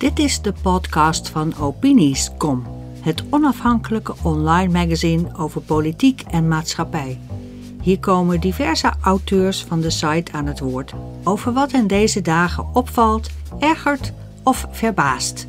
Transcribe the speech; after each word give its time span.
Dit 0.00 0.18
is 0.18 0.42
de 0.42 0.52
podcast 0.62 1.28
van 1.28 1.54
Opinies.com, 1.58 2.66
het 3.00 3.24
onafhankelijke 3.30 4.14
online 4.22 4.72
magazine 4.72 5.36
over 5.36 5.60
politiek 5.60 6.22
en 6.30 6.48
maatschappij. 6.48 7.20
Hier 7.82 7.98
komen 7.98 8.40
diverse 8.40 8.92
auteurs 9.00 9.64
van 9.64 9.80
de 9.80 9.90
site 9.90 10.32
aan 10.32 10.46
het 10.46 10.60
woord 10.60 10.92
over 11.24 11.52
wat 11.52 11.72
hen 11.72 11.86
deze 11.86 12.20
dagen 12.20 12.66
opvalt, 12.72 13.30
ergert 13.58 14.12
of 14.42 14.66
verbaast. 14.70 15.46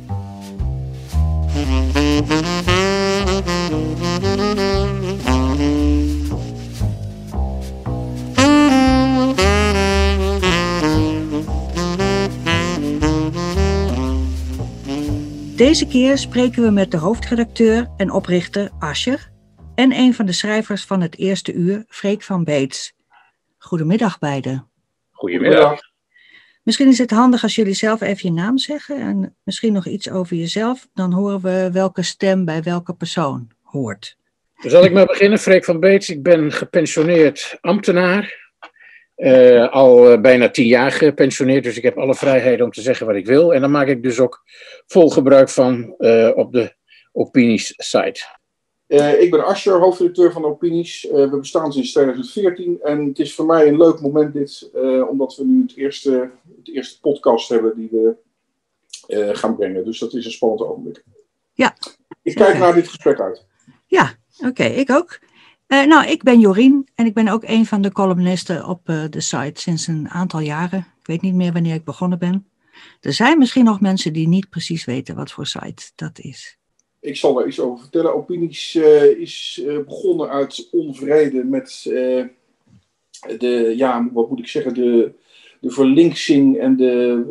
Deze 15.62 15.86
keer 15.86 16.18
spreken 16.18 16.62
we 16.62 16.70
met 16.70 16.90
de 16.90 16.96
hoofdredacteur 16.96 17.90
en 17.96 18.10
oprichter 18.10 18.70
Ascher 18.78 19.30
en 19.74 19.92
een 19.92 20.14
van 20.14 20.26
de 20.26 20.32
schrijvers 20.32 20.84
van 20.84 21.00
het 21.00 21.18
eerste 21.18 21.52
uur, 21.52 21.84
Freek 21.88 22.22
van 22.22 22.44
Beets. 22.44 22.92
Goedemiddag 23.58 24.18
beiden. 24.18 24.70
Goedemiddag. 25.10 25.80
Misschien 26.62 26.88
is 26.88 26.98
het 26.98 27.10
handig 27.10 27.42
als 27.42 27.54
jullie 27.54 27.74
zelf 27.74 28.00
even 28.00 28.34
je 28.34 28.40
naam 28.40 28.58
zeggen 28.58 28.96
en 28.96 29.36
misschien 29.42 29.72
nog 29.72 29.86
iets 29.86 30.10
over 30.10 30.36
jezelf. 30.36 30.88
Dan 30.94 31.12
horen 31.12 31.40
we 31.40 31.70
welke 31.72 32.02
stem 32.02 32.44
bij 32.44 32.62
welke 32.62 32.94
persoon 32.94 33.50
hoort. 33.62 34.16
Zal 34.54 34.84
ik 34.84 34.92
maar 34.92 35.06
beginnen, 35.06 35.38
Freek 35.38 35.64
van 35.64 35.80
Beets. 35.80 36.08
Ik 36.08 36.22
ben 36.22 36.52
gepensioneerd 36.52 37.58
ambtenaar. 37.60 38.41
Uh, 39.22 39.72
al 39.72 40.12
uh, 40.12 40.20
bijna 40.20 40.50
tien 40.50 40.66
jaar 40.66 40.92
gepensioneerd, 40.92 41.64
dus 41.64 41.76
ik 41.76 41.82
heb 41.82 41.98
alle 41.98 42.14
vrijheid 42.14 42.60
om 42.60 42.70
te 42.70 42.80
zeggen 42.80 43.06
wat 43.06 43.14
ik 43.14 43.26
wil. 43.26 43.54
En 43.54 43.60
daar 43.60 43.70
maak 43.70 43.86
ik 43.86 44.02
dus 44.02 44.18
ook 44.18 44.42
vol 44.86 45.10
gebruik 45.10 45.48
van 45.48 45.94
uh, 45.98 46.30
op 46.34 46.52
de 46.52 46.74
Opinies 47.12 47.74
site. 47.76 48.20
ik 49.18 49.30
ben 49.30 49.44
Ascher, 49.44 49.80
hoofdredacteur 49.80 50.32
van 50.32 50.44
Opinies. 50.44 51.08
we 51.10 51.38
bestaan 51.38 51.72
sinds 51.72 51.92
2014 51.92 52.78
en 52.82 53.06
het 53.06 53.18
is 53.18 53.34
voor 53.34 53.46
mij 53.46 53.68
een 53.68 53.76
leuk 53.76 54.00
moment 54.00 54.32
dit, 54.32 54.70
omdat 55.10 55.36
we 55.36 55.44
nu 55.44 55.62
het 55.62 55.76
eerste, 55.76 56.30
het 56.56 56.74
eerste 56.74 57.00
podcast 57.00 57.48
hebben 57.48 57.74
die 57.76 57.88
we 57.90 59.34
gaan 59.34 59.56
brengen. 59.56 59.84
Dus 59.84 59.98
dat 59.98 60.14
is 60.14 60.24
een 60.24 60.30
spannend 60.30 60.62
ogenblik. 60.62 61.04
Ja. 61.52 61.76
Ik 62.22 62.34
kijk 62.34 62.58
naar 62.58 62.74
dit 62.74 62.88
gesprek 62.88 63.20
uit. 63.20 63.46
Ja, 63.86 64.12
oké, 64.38 64.48
okay, 64.48 64.74
ik 64.74 64.90
ook. 64.90 65.18
Uh, 65.72 65.86
nou, 65.86 66.06
ik 66.06 66.22
ben 66.22 66.40
Jorien 66.40 66.88
en 66.94 67.06
ik 67.06 67.14
ben 67.14 67.28
ook 67.28 67.42
een 67.46 67.66
van 67.66 67.82
de 67.82 67.92
columnisten 67.92 68.66
op 68.66 68.88
uh, 68.88 69.04
de 69.10 69.20
site 69.20 69.60
sinds 69.60 69.86
een 69.86 70.08
aantal 70.08 70.40
jaren. 70.40 70.78
Ik 70.78 71.06
weet 71.06 71.22
niet 71.22 71.34
meer 71.34 71.52
wanneer 71.52 71.74
ik 71.74 71.84
begonnen 71.84 72.18
ben. 72.18 72.46
Er 73.00 73.12
zijn 73.12 73.38
misschien 73.38 73.64
nog 73.64 73.80
mensen 73.80 74.12
die 74.12 74.28
niet 74.28 74.48
precies 74.50 74.84
weten 74.84 75.14
wat 75.14 75.32
voor 75.32 75.46
site 75.46 75.90
dat 75.94 76.18
is. 76.18 76.58
Ik 77.00 77.16
zal 77.16 77.40
er 77.40 77.46
iets 77.46 77.60
over 77.60 77.80
vertellen. 77.80 78.14
Opinies 78.14 78.74
uh, 78.74 79.04
is 79.04 79.62
begonnen 79.86 80.28
uit 80.28 80.68
onvrede 80.70 81.44
met 81.44 81.80
de, 83.38 83.72
ja, 83.76 84.08
wat 84.12 84.30
moet 84.30 84.38
ik 84.38 84.48
zeggen, 84.48 84.74
de, 84.74 85.12
de 85.60 86.56
en 86.58 86.76
de, 86.76 87.22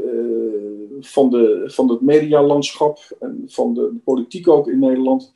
van, 1.02 1.30
de, 1.30 1.64
van 1.66 1.89
het 1.89 2.02
medialandschap 2.02 3.00
en 3.20 3.44
van 3.48 3.73
de 3.73 3.94
politiek 4.03 4.48
ook 4.48 4.67
in 4.67 4.80
Nederland. 4.80 5.33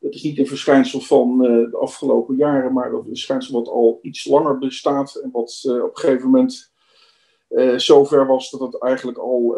Dat 0.00 0.14
is 0.14 0.22
niet 0.22 0.38
een 0.38 0.46
verschijnsel 0.46 1.00
van 1.00 1.44
uh, 1.44 1.70
de 1.70 1.76
afgelopen 1.76 2.36
jaren, 2.36 2.72
maar 2.72 2.90
dat 2.90 3.00
is 3.00 3.06
een 3.06 3.12
verschijnsel 3.12 3.54
wat 3.54 3.68
al 3.68 3.98
iets 4.02 4.24
langer 4.24 4.58
bestaat 4.58 5.14
en 5.14 5.30
wat 5.32 5.62
uh, 5.66 5.82
op 5.82 5.90
een 5.90 5.96
gegeven 5.96 6.24
moment 6.24 6.72
uh, 7.50 7.76
zover 7.76 8.26
was 8.26 8.50
dat 8.50 8.60
het 8.60 8.82
eigenlijk 8.82 9.18
al, 9.18 9.56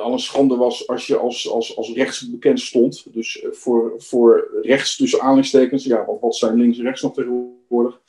al 0.00 0.12
een 0.12 0.18
schande 0.18 0.56
was 0.56 0.88
als 0.88 1.06
je 1.06 1.16
als, 1.16 1.50
als, 1.50 1.76
als 1.76 1.92
rechts 1.92 2.30
bekend 2.30 2.60
stond. 2.60 3.06
Dus 3.12 3.44
voor, 3.50 3.94
voor 3.96 4.58
rechts 4.62 4.96
tussen 4.96 5.20
aanhalingstekens, 5.20 5.84
ja, 5.84 6.04
want 6.04 6.20
wat 6.20 6.36
zijn 6.36 6.56
links 6.56 6.78
en 6.78 6.84
rechts 6.84 7.02
nog 7.02 7.14
tegenwoordig? 7.14 8.00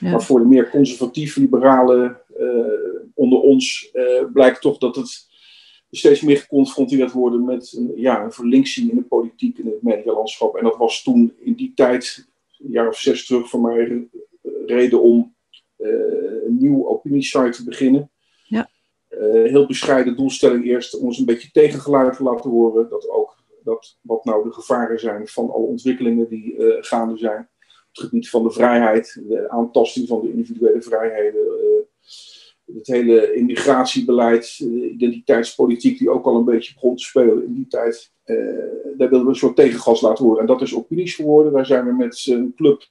Ja. 0.00 0.10
Maar 0.10 0.22
voor 0.22 0.40
de 0.40 0.46
meer 0.46 0.70
conservatief-liberale 0.70 2.16
onder 3.14 3.40
ons 3.40 3.92
blijkt 4.32 4.60
toch 4.60 4.78
dat 4.78 4.96
het 4.96 5.27
steeds 5.90 6.20
meer 6.20 6.36
geconfronteerd 6.36 7.12
worden 7.12 7.44
met 7.44 7.72
een, 7.76 7.92
ja, 7.94 8.24
een 8.24 8.32
verlinksing 8.32 8.90
in 8.90 8.96
de 8.96 9.02
politiek 9.02 9.58
en 9.58 9.66
het 9.66 9.82
medialandschap. 9.82 10.56
En 10.56 10.64
dat 10.64 10.76
was 10.76 11.02
toen 11.02 11.34
in 11.38 11.54
die 11.54 11.72
tijd, 11.74 12.28
een 12.58 12.70
jaar 12.70 12.88
of 12.88 12.98
zes 12.98 13.26
terug, 13.26 13.48
voor 13.48 13.60
mij 13.60 14.08
reden 14.66 15.02
om 15.02 15.34
uh, 15.78 15.88
een 16.46 16.56
nieuw 16.58 16.88
opiniesite 16.88 17.50
te 17.50 17.64
beginnen. 17.64 18.10
Ja. 18.44 18.70
Uh, 19.10 19.50
heel 19.50 19.66
bescheiden 19.66 20.16
doelstelling 20.16 20.64
eerst 20.64 20.98
om 20.98 21.06
ons 21.06 21.18
een 21.18 21.24
beetje 21.24 21.50
tegengeluid 21.50 22.16
te 22.16 22.22
laten 22.22 22.50
horen. 22.50 22.88
Dat 22.88 23.08
ook 23.08 23.36
dat 23.64 23.98
wat 24.00 24.24
nou 24.24 24.44
de 24.44 24.52
gevaren 24.52 25.00
zijn 25.00 25.28
van 25.28 25.50
alle 25.50 25.66
ontwikkelingen 25.66 26.28
die 26.28 26.56
uh, 26.56 26.76
gaande 26.80 27.16
zijn. 27.16 27.48
Op 27.60 28.04
het 28.04 28.04
gebied 28.04 28.30
van 28.30 28.42
de 28.42 28.50
vrijheid, 28.50 29.22
de 29.28 29.50
aantasting 29.50 30.08
van 30.08 30.20
de 30.20 30.30
individuele 30.30 30.82
vrijheden 30.82 31.46
het 32.74 32.86
hele 32.86 33.34
immigratiebeleid, 33.34 34.58
de 34.58 34.90
identiteitspolitiek, 34.90 35.98
die 35.98 36.10
ook 36.10 36.26
al 36.26 36.36
een 36.36 36.44
beetje 36.44 36.74
begon 36.74 36.96
te 36.96 37.04
spelen 37.04 37.44
in 37.44 37.54
die 37.54 37.66
tijd. 37.66 38.12
Uh, 38.24 38.36
daar 38.96 39.08
wilden 39.08 39.22
we 39.22 39.28
een 39.28 39.34
soort 39.34 39.56
tegengas 39.56 40.00
laten 40.00 40.24
horen. 40.24 40.40
En 40.40 40.46
dat 40.46 40.62
is 40.62 40.74
opinies 40.74 41.14
geworden. 41.14 41.52
Daar 41.52 41.66
zijn 41.66 41.86
we 41.86 41.92
met 41.92 42.26
een 42.26 42.52
club 42.56 42.82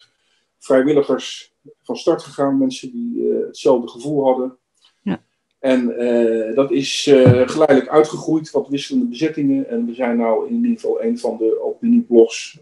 vrijwilligers 0.58 1.54
van 1.82 1.96
start 1.96 2.22
gegaan. 2.22 2.58
Mensen 2.58 2.92
die 2.92 3.16
uh, 3.16 3.46
hetzelfde 3.46 3.88
gevoel 3.88 4.24
hadden. 4.24 4.58
Ja. 5.02 5.24
En 5.60 6.04
uh, 6.04 6.56
dat 6.56 6.72
is 6.72 7.04
geleidelijk 7.46 7.88
uitgegroeid, 7.88 8.52
wat 8.52 8.68
wisselende 8.68 9.08
bezettingen. 9.08 9.70
En 9.70 9.86
we 9.86 9.94
zijn 9.94 10.18
nu 10.18 10.48
in 10.48 10.56
ieder 10.56 10.80
geval 10.80 11.04
een 11.04 11.20
van 11.20 11.38
de 11.38 11.62
opinieblogs 11.62 12.60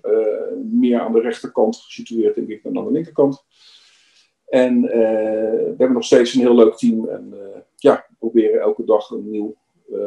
meer 0.71 0.99
aan 0.99 1.13
de 1.13 1.21
rechterkant 1.21 1.75
gesitueerd, 1.75 2.35
denk 2.35 2.47
ik, 2.47 2.63
dan 2.63 2.77
aan 2.77 2.85
de 2.85 2.91
linkerkant. 2.91 3.43
En 4.55 4.83
uh, 4.83 4.91
we 4.91 5.75
hebben 5.77 5.93
nog 5.93 6.03
steeds 6.03 6.33
een 6.33 6.41
heel 6.41 6.55
leuk 6.55 6.75
team. 6.75 7.07
En 7.07 7.31
uh, 7.33 7.39
ja, 7.75 8.05
we 8.09 8.15
proberen 8.19 8.61
elke 8.61 8.83
dag 8.83 9.09
een 9.09 9.29
nieuw 9.29 9.55
uh, 9.91 9.99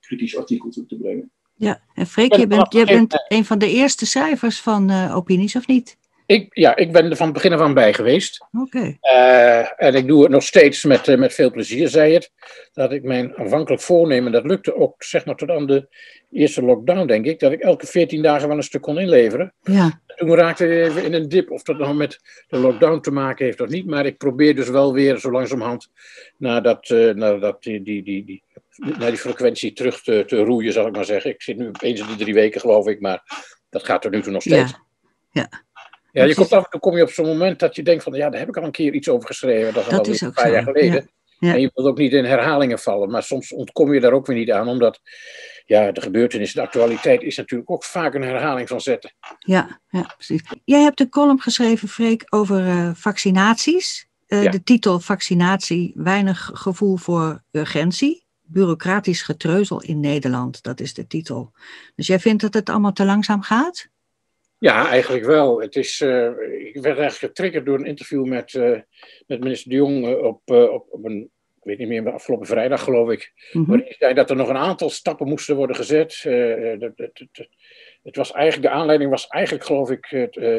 kritisch 0.00 0.36
artikel 0.36 0.70
toe 0.70 0.86
te 0.86 0.96
brengen. 0.96 1.30
Ja, 1.54 1.80
en 1.94 2.06
Freek, 2.06 2.34
je 2.34 2.46
bent, 2.46 2.72
je 2.72 2.84
bent 2.84 3.24
een 3.28 3.44
van 3.44 3.58
de 3.58 3.70
eerste 3.70 4.06
schrijvers 4.06 4.60
van 4.60 5.10
opinies, 5.12 5.56
of 5.56 5.66
niet? 5.66 5.96
Ik, 6.26 6.46
ja, 6.50 6.76
ik 6.76 6.92
ben 6.92 7.10
er 7.10 7.16
van 7.16 7.26
het 7.26 7.34
begin 7.34 7.52
af 7.52 7.60
aan 7.60 7.74
bij 7.74 7.94
geweest. 7.94 8.46
Oké. 8.52 8.76
Okay. 8.76 9.68
en 9.76 9.94
ik 9.94 10.06
doe 10.06 10.22
het 10.22 10.30
nog 10.30 10.42
steeds 10.42 10.84
met, 10.84 11.18
met 11.18 11.34
veel 11.34 11.50
plezier, 11.50 11.88
zei 11.88 12.12
het. 12.12 12.30
Dat 12.72 12.92
ik 12.92 13.02
mijn 13.02 13.36
aanvankelijk 13.36 13.82
voornemen, 13.82 14.32
dat 14.32 14.44
lukte 14.44 14.76
ook 14.76 15.02
zeg 15.02 15.24
maar 15.24 15.36
tot 15.36 15.50
aan 15.50 15.66
de 15.66 15.88
eerste 16.30 16.62
lockdown, 16.62 17.06
denk 17.06 17.24
ik, 17.24 17.40
dat 17.40 17.52
ik 17.52 17.60
elke 17.60 17.86
14 17.86 18.22
dagen 18.22 18.48
wel 18.48 18.56
een 18.56 18.62
stuk 18.62 18.82
kon 18.82 18.98
inleveren. 18.98 19.54
Ja. 19.62 20.02
Toen 20.16 20.34
raakte 20.34 20.64
ik 20.64 20.88
even 20.88 21.04
in 21.04 21.12
een 21.14 21.28
dip, 21.28 21.50
of 21.50 21.62
dat 21.62 21.78
nou 21.78 21.94
met 21.94 22.20
de 22.48 22.58
lockdown 22.58 23.00
te 23.00 23.10
maken 23.10 23.44
heeft 23.44 23.60
of 23.60 23.68
niet. 23.68 23.86
Maar 23.86 24.06
ik 24.06 24.18
probeer 24.18 24.54
dus 24.54 24.68
wel 24.68 24.92
weer 24.92 25.18
zo 25.18 25.30
langzamerhand 25.30 25.90
naar, 26.36 26.62
dat, 26.62 26.88
uh, 26.88 27.14
naar, 27.14 27.40
dat, 27.40 27.62
die, 27.62 27.82
die, 27.82 28.02
die, 28.02 28.24
die, 28.24 28.42
naar 28.98 29.10
die 29.10 29.18
frequentie 29.18 29.72
terug 29.72 30.02
te, 30.02 30.24
te 30.26 30.36
roeien, 30.36 30.72
zal 30.72 30.86
ik 30.86 30.94
maar 30.94 31.04
zeggen. 31.04 31.30
Ik 31.30 31.42
zit 31.42 31.56
nu 31.56 31.70
eens 31.80 32.00
in 32.00 32.06
de 32.06 32.16
drie 32.16 32.34
weken, 32.34 32.60
geloof 32.60 32.86
ik, 32.86 33.00
maar 33.00 33.22
dat 33.70 33.84
gaat 33.84 34.04
er 34.04 34.10
nu 34.10 34.22
toe 34.22 34.32
nog 34.32 34.42
steeds. 34.42 34.70
Ja. 34.70 34.82
ja. 35.30 35.62
Ja, 36.12 36.24
je 36.24 36.34
komt 36.34 36.52
af 36.52 36.64
en 36.64 36.70
toe 36.70 36.80
kom 36.80 36.96
je 36.96 37.02
op 37.02 37.10
zo'n 37.10 37.26
moment 37.26 37.58
dat 37.58 37.76
je 37.76 37.82
denkt 37.82 38.02
van, 38.02 38.12
ja, 38.12 38.30
daar 38.30 38.40
heb 38.40 38.48
ik 38.48 38.56
al 38.56 38.64
een 38.64 38.70
keer 38.70 38.92
iets 38.92 39.08
over 39.08 39.26
geschreven. 39.26 39.74
Dat 39.74 39.84
is 39.84 39.90
dat 39.90 40.06
al 40.06 40.12
is 40.12 40.20
een 40.20 40.32
paar 40.32 40.46
zo. 40.46 40.52
jaar 40.52 40.62
geleden. 40.62 40.92
Ja. 40.92 41.06
En 41.38 41.60
je 41.60 41.70
wilt 41.74 41.88
ook 41.88 41.98
niet 41.98 42.12
in 42.12 42.24
herhalingen 42.24 42.78
vallen, 42.78 43.10
maar 43.10 43.22
soms 43.22 43.52
ontkom 43.52 43.94
je 43.94 44.00
daar 44.00 44.12
ook 44.12 44.26
weer 44.26 44.36
niet 44.36 44.50
aan, 44.50 44.68
omdat 44.68 45.00
ja, 45.66 45.92
de 45.92 46.00
gebeurtenissen, 46.00 46.60
de 46.60 46.66
actualiteit 46.66 47.22
is 47.22 47.36
natuurlijk 47.36 47.70
ook 47.70 47.84
vaak 47.84 48.14
een 48.14 48.22
herhaling 48.22 48.68
van 48.68 48.80
zetten. 48.80 49.14
Ja, 49.38 49.80
ja 49.88 50.14
precies. 50.14 50.42
Jij 50.64 50.80
hebt 50.80 51.00
een 51.00 51.08
column 51.08 51.40
geschreven, 51.40 51.88
Freek, 51.88 52.24
over 52.28 52.66
uh, 52.66 52.90
vaccinaties. 52.94 54.08
Uh, 54.28 54.42
Ja. 54.42 54.50
De 54.50 54.62
titel 54.62 55.00
Vaccinatie, 55.00 55.92
weinig 55.94 56.50
gevoel 56.54 56.96
voor 56.96 57.42
urgentie. 57.50 58.26
Bureaucratisch 58.42 59.22
getreuzel 59.22 59.82
in 59.82 60.00
Nederland, 60.00 60.62
dat 60.62 60.80
is 60.80 60.94
de 60.94 61.06
titel. 61.06 61.52
Dus 61.94 62.06
jij 62.06 62.18
vindt 62.20 62.42
dat 62.42 62.54
het 62.54 62.68
allemaal 62.68 62.92
te 62.92 63.04
langzaam 63.04 63.42
gaat? 63.42 63.88
Ja, 64.58 64.88
eigenlijk 64.88 65.24
wel. 65.24 65.60
Het 65.60 65.76
is, 65.76 66.00
eh, 66.00 66.26
ik 66.58 66.74
werd 66.74 66.98
eigenlijk 66.98 67.18
getriggerd 67.18 67.66
door 67.66 67.78
een 67.78 67.86
interview 67.86 68.24
met, 68.24 68.54
eh, 68.54 68.78
met 69.26 69.40
minister 69.40 69.70
De 69.70 69.76
Jong 69.76 70.06
eh, 70.06 70.24
op, 70.24 70.40
eh, 70.44 70.62
op, 70.62 70.86
op 70.90 71.04
een, 71.04 71.30
ik 71.64 71.78
weet 71.78 71.88
niet 71.88 72.02
meer, 72.02 72.12
afgelopen 72.12 72.46
vrijdag 72.46 72.82
geloof 72.82 73.10
ik. 73.10 73.32
Waarin 73.66 73.84
hij 73.86 73.96
zei 73.98 74.14
dat 74.14 74.30
er 74.30 74.36
nog 74.36 74.48
een 74.48 74.56
aantal 74.56 74.90
stappen 74.90 75.28
moesten 75.28 75.56
worden 75.56 75.76
gezet. 75.76 76.20
Eh, 76.24 76.72
eh, 76.72 76.80
dat- 76.80 76.96
dat- 76.96 77.26
dat- 77.32 77.48
het 78.02 78.16
was 78.16 78.32
eigenlijk, 78.32 78.72
de 78.72 78.78
aanleiding 78.78 79.10
was 79.10 79.26
eigenlijk 79.26 79.64
geloof 79.64 79.90
ik 79.90 80.06
het, 80.08 80.36
eh, 80.36 80.54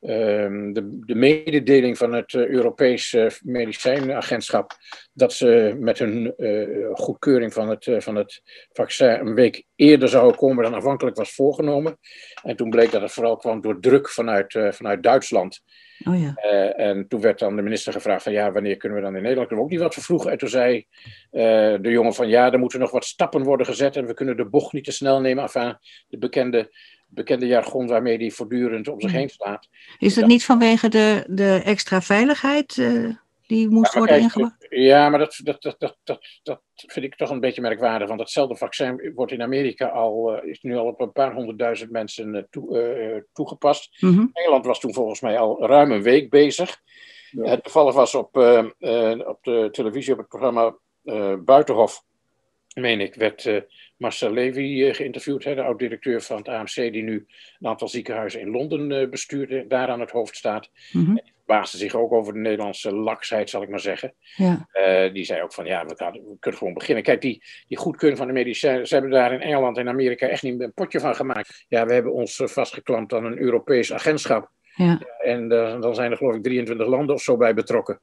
ehm, 0.00 0.72
de, 0.72 0.98
de 1.06 1.14
mededeling 1.14 1.98
van 1.98 2.12
het 2.12 2.34
Europees 2.34 3.12
eh, 3.12 3.26
Medicijnagentschap 3.42 4.72
dat 5.12 5.32
ze 5.32 5.76
met 5.78 5.98
hun 5.98 6.34
goedkeuring 6.94 7.52
van 7.52 7.68
het, 7.68 7.90
van 7.98 8.14
het 8.16 8.42
vaccin 8.72 9.08
een 9.08 9.34
week 9.34 9.64
eerder 9.76 10.08
zouden 10.08 10.36
komen 10.36 10.62
dan 10.64 10.74
afhankelijk 10.74 11.16
was 11.16 11.34
voorgenomen. 11.34 11.98
En 12.42 12.56
toen 12.56 12.70
bleek 12.70 12.90
dat 12.90 13.02
het 13.02 13.12
vooral 13.12 13.36
kwam 13.36 13.60
door 13.60 13.80
druk 13.80 14.08
vanuit, 14.08 14.58
vanuit 14.70 15.02
Duitsland. 15.02 15.62
Oh 16.04 16.20
ja. 16.20 16.34
en 16.76 17.08
toen 17.08 17.20
werd 17.20 17.38
dan 17.38 17.56
de 17.56 17.62
minister 17.62 17.92
gevraagd 17.92 18.22
van 18.22 18.32
ja, 18.32 18.52
wanneer 18.52 18.76
kunnen 18.76 18.98
we 18.98 19.04
dan 19.04 19.16
in 19.16 19.22
Nederland? 19.22 19.48
Kunnen 19.48 19.64
we 19.64 19.70
ook 19.70 19.76
niet 19.78 19.86
wat 19.86 19.94
vervroegen? 19.94 20.30
En 20.30 20.38
toen 20.38 20.48
zei 20.48 20.86
de 21.30 21.78
jongen 21.90 22.14
van 22.14 22.28
ja, 22.28 22.52
er 22.52 22.58
moeten 22.58 22.80
nog 22.80 22.90
wat 22.90 23.04
stappen 23.04 23.42
worden 23.42 23.66
gezet 23.66 23.96
en 23.96 24.06
we 24.06 24.14
kunnen 24.14 24.36
de 24.36 24.44
bocht 24.48 24.72
niet 24.72 24.84
te 24.84 24.92
snel 24.92 25.20
nemen. 25.20 25.42
Enfin, 25.42 25.76
de 26.08 26.18
bekende, 26.18 26.70
bekende 27.06 27.46
jargon 27.46 27.86
waarmee 27.86 28.18
die 28.18 28.32
voortdurend 28.34 28.88
om 28.88 29.00
zich 29.00 29.10
Hmm. 29.10 29.18
heen 29.18 29.28
slaat. 29.28 29.68
Is 29.98 30.14
dat 30.14 30.26
niet 30.26 30.44
vanwege 30.44 30.88
de, 30.88 31.24
de 31.28 31.62
extra 31.64 32.02
veiligheid 32.02 32.78
eh, 32.78 33.08
die 33.46 33.68
moest 33.68 33.92
Ja, 33.92 33.98
worden 33.98 34.18
ingebracht? 34.20 34.61
Ja, 34.74 35.08
maar 35.08 35.18
dat, 35.18 35.40
dat, 35.42 35.62
dat, 35.62 35.76
dat, 35.78 35.98
dat, 36.04 36.40
dat 36.42 36.62
vind 36.74 37.06
ik 37.06 37.16
toch 37.16 37.30
een 37.30 37.40
beetje 37.40 37.60
merkwaardig. 37.60 38.06
Want 38.06 38.20
datzelfde 38.20 38.56
vaccin 38.56 39.12
wordt 39.14 39.32
in 39.32 39.42
Amerika 39.42 39.88
al, 39.88 40.36
eh, 40.36 40.48
is 40.50 40.60
nu 40.62 40.76
al 40.76 40.86
op 40.86 41.00
een 41.00 41.12
paar 41.12 41.34
honderdduizend 41.34 41.90
mensen 41.90 42.34
eh, 42.34 42.42
toe- 42.50 42.78
eh, 42.78 43.22
toegepast. 43.32 44.02
Mhm. 44.02 44.26
Engeland 44.32 44.66
was 44.66 44.80
toen 44.80 44.94
volgens 44.94 45.20
mij 45.20 45.38
al 45.38 45.66
ruim 45.66 45.92
een 45.92 46.02
week 46.02 46.30
bezig. 46.30 46.80
Ja. 47.30 47.44
Het 47.44 47.62
toevallig 47.62 47.94
was 47.94 48.14
op, 48.14 48.36
op 49.26 49.38
de 49.42 49.68
televisie 49.72 50.12
op 50.12 50.18
het 50.18 50.28
programma 50.28 50.76
Buitenhof, 51.44 52.04
meen 52.74 53.00
ik, 53.00 53.14
werd 53.14 53.64
Marcel 54.02 54.32
Levy 54.32 54.84
eh, 54.84 54.94
geïnterviewd, 54.94 55.44
hè, 55.44 55.54
de 55.54 55.62
oud-directeur 55.62 56.20
van 56.20 56.36
het 56.36 56.48
AMC, 56.48 56.74
die 56.74 57.02
nu 57.02 57.26
een 57.60 57.68
aantal 57.68 57.88
ziekenhuizen 57.88 58.40
in 58.40 58.50
Londen 58.50 58.92
eh, 58.92 59.08
bestuurt, 59.08 59.70
daar 59.70 59.88
aan 59.88 60.00
het 60.00 60.10
hoofd 60.10 60.36
staat. 60.36 60.70
Mhm. 60.92 61.16
Baasde 61.46 61.78
zich 61.78 61.94
ook 61.94 62.12
over 62.12 62.32
de 62.32 62.38
Nederlandse 62.38 62.94
laksheid, 62.94 63.50
zal 63.50 63.62
ik 63.62 63.68
maar 63.68 63.80
zeggen. 63.80 64.14
Ja. 64.36 64.68
Eh, 64.72 65.12
die 65.12 65.24
zei 65.24 65.42
ook 65.42 65.52
van 65.52 65.64
ja, 65.64 65.86
we, 65.86 65.96
gaan, 65.96 66.12
we 66.12 66.36
kunnen 66.40 66.58
gewoon 66.58 66.74
beginnen. 66.74 67.04
Kijk, 67.04 67.20
die, 67.20 67.42
die 67.68 67.78
goedkeuring 67.78 68.18
van 68.18 68.26
de 68.26 68.32
medicijnen, 68.32 68.86
ze 68.86 68.94
hebben 68.94 69.12
daar 69.12 69.32
in 69.32 69.40
Engeland 69.40 69.78
en 69.78 69.88
Amerika 69.88 70.26
echt 70.26 70.42
niet 70.42 70.60
een 70.60 70.72
potje 70.72 71.00
van 71.00 71.14
gemaakt. 71.14 71.64
Ja, 71.68 71.86
we 71.86 71.92
hebben 71.92 72.12
ons 72.12 72.40
vastgeklampt 72.44 73.12
aan 73.12 73.24
een 73.24 73.38
Europees 73.38 73.92
agentschap. 73.92 74.50
Ja. 74.74 75.00
En 75.18 75.48
dan 75.48 75.94
zijn 75.94 76.10
er 76.10 76.16
geloof 76.16 76.34
ik 76.34 76.42
23 76.42 76.86
landen 76.86 77.14
of 77.14 77.22
zo 77.22 77.36
bij 77.36 77.54
betrokken. 77.54 78.00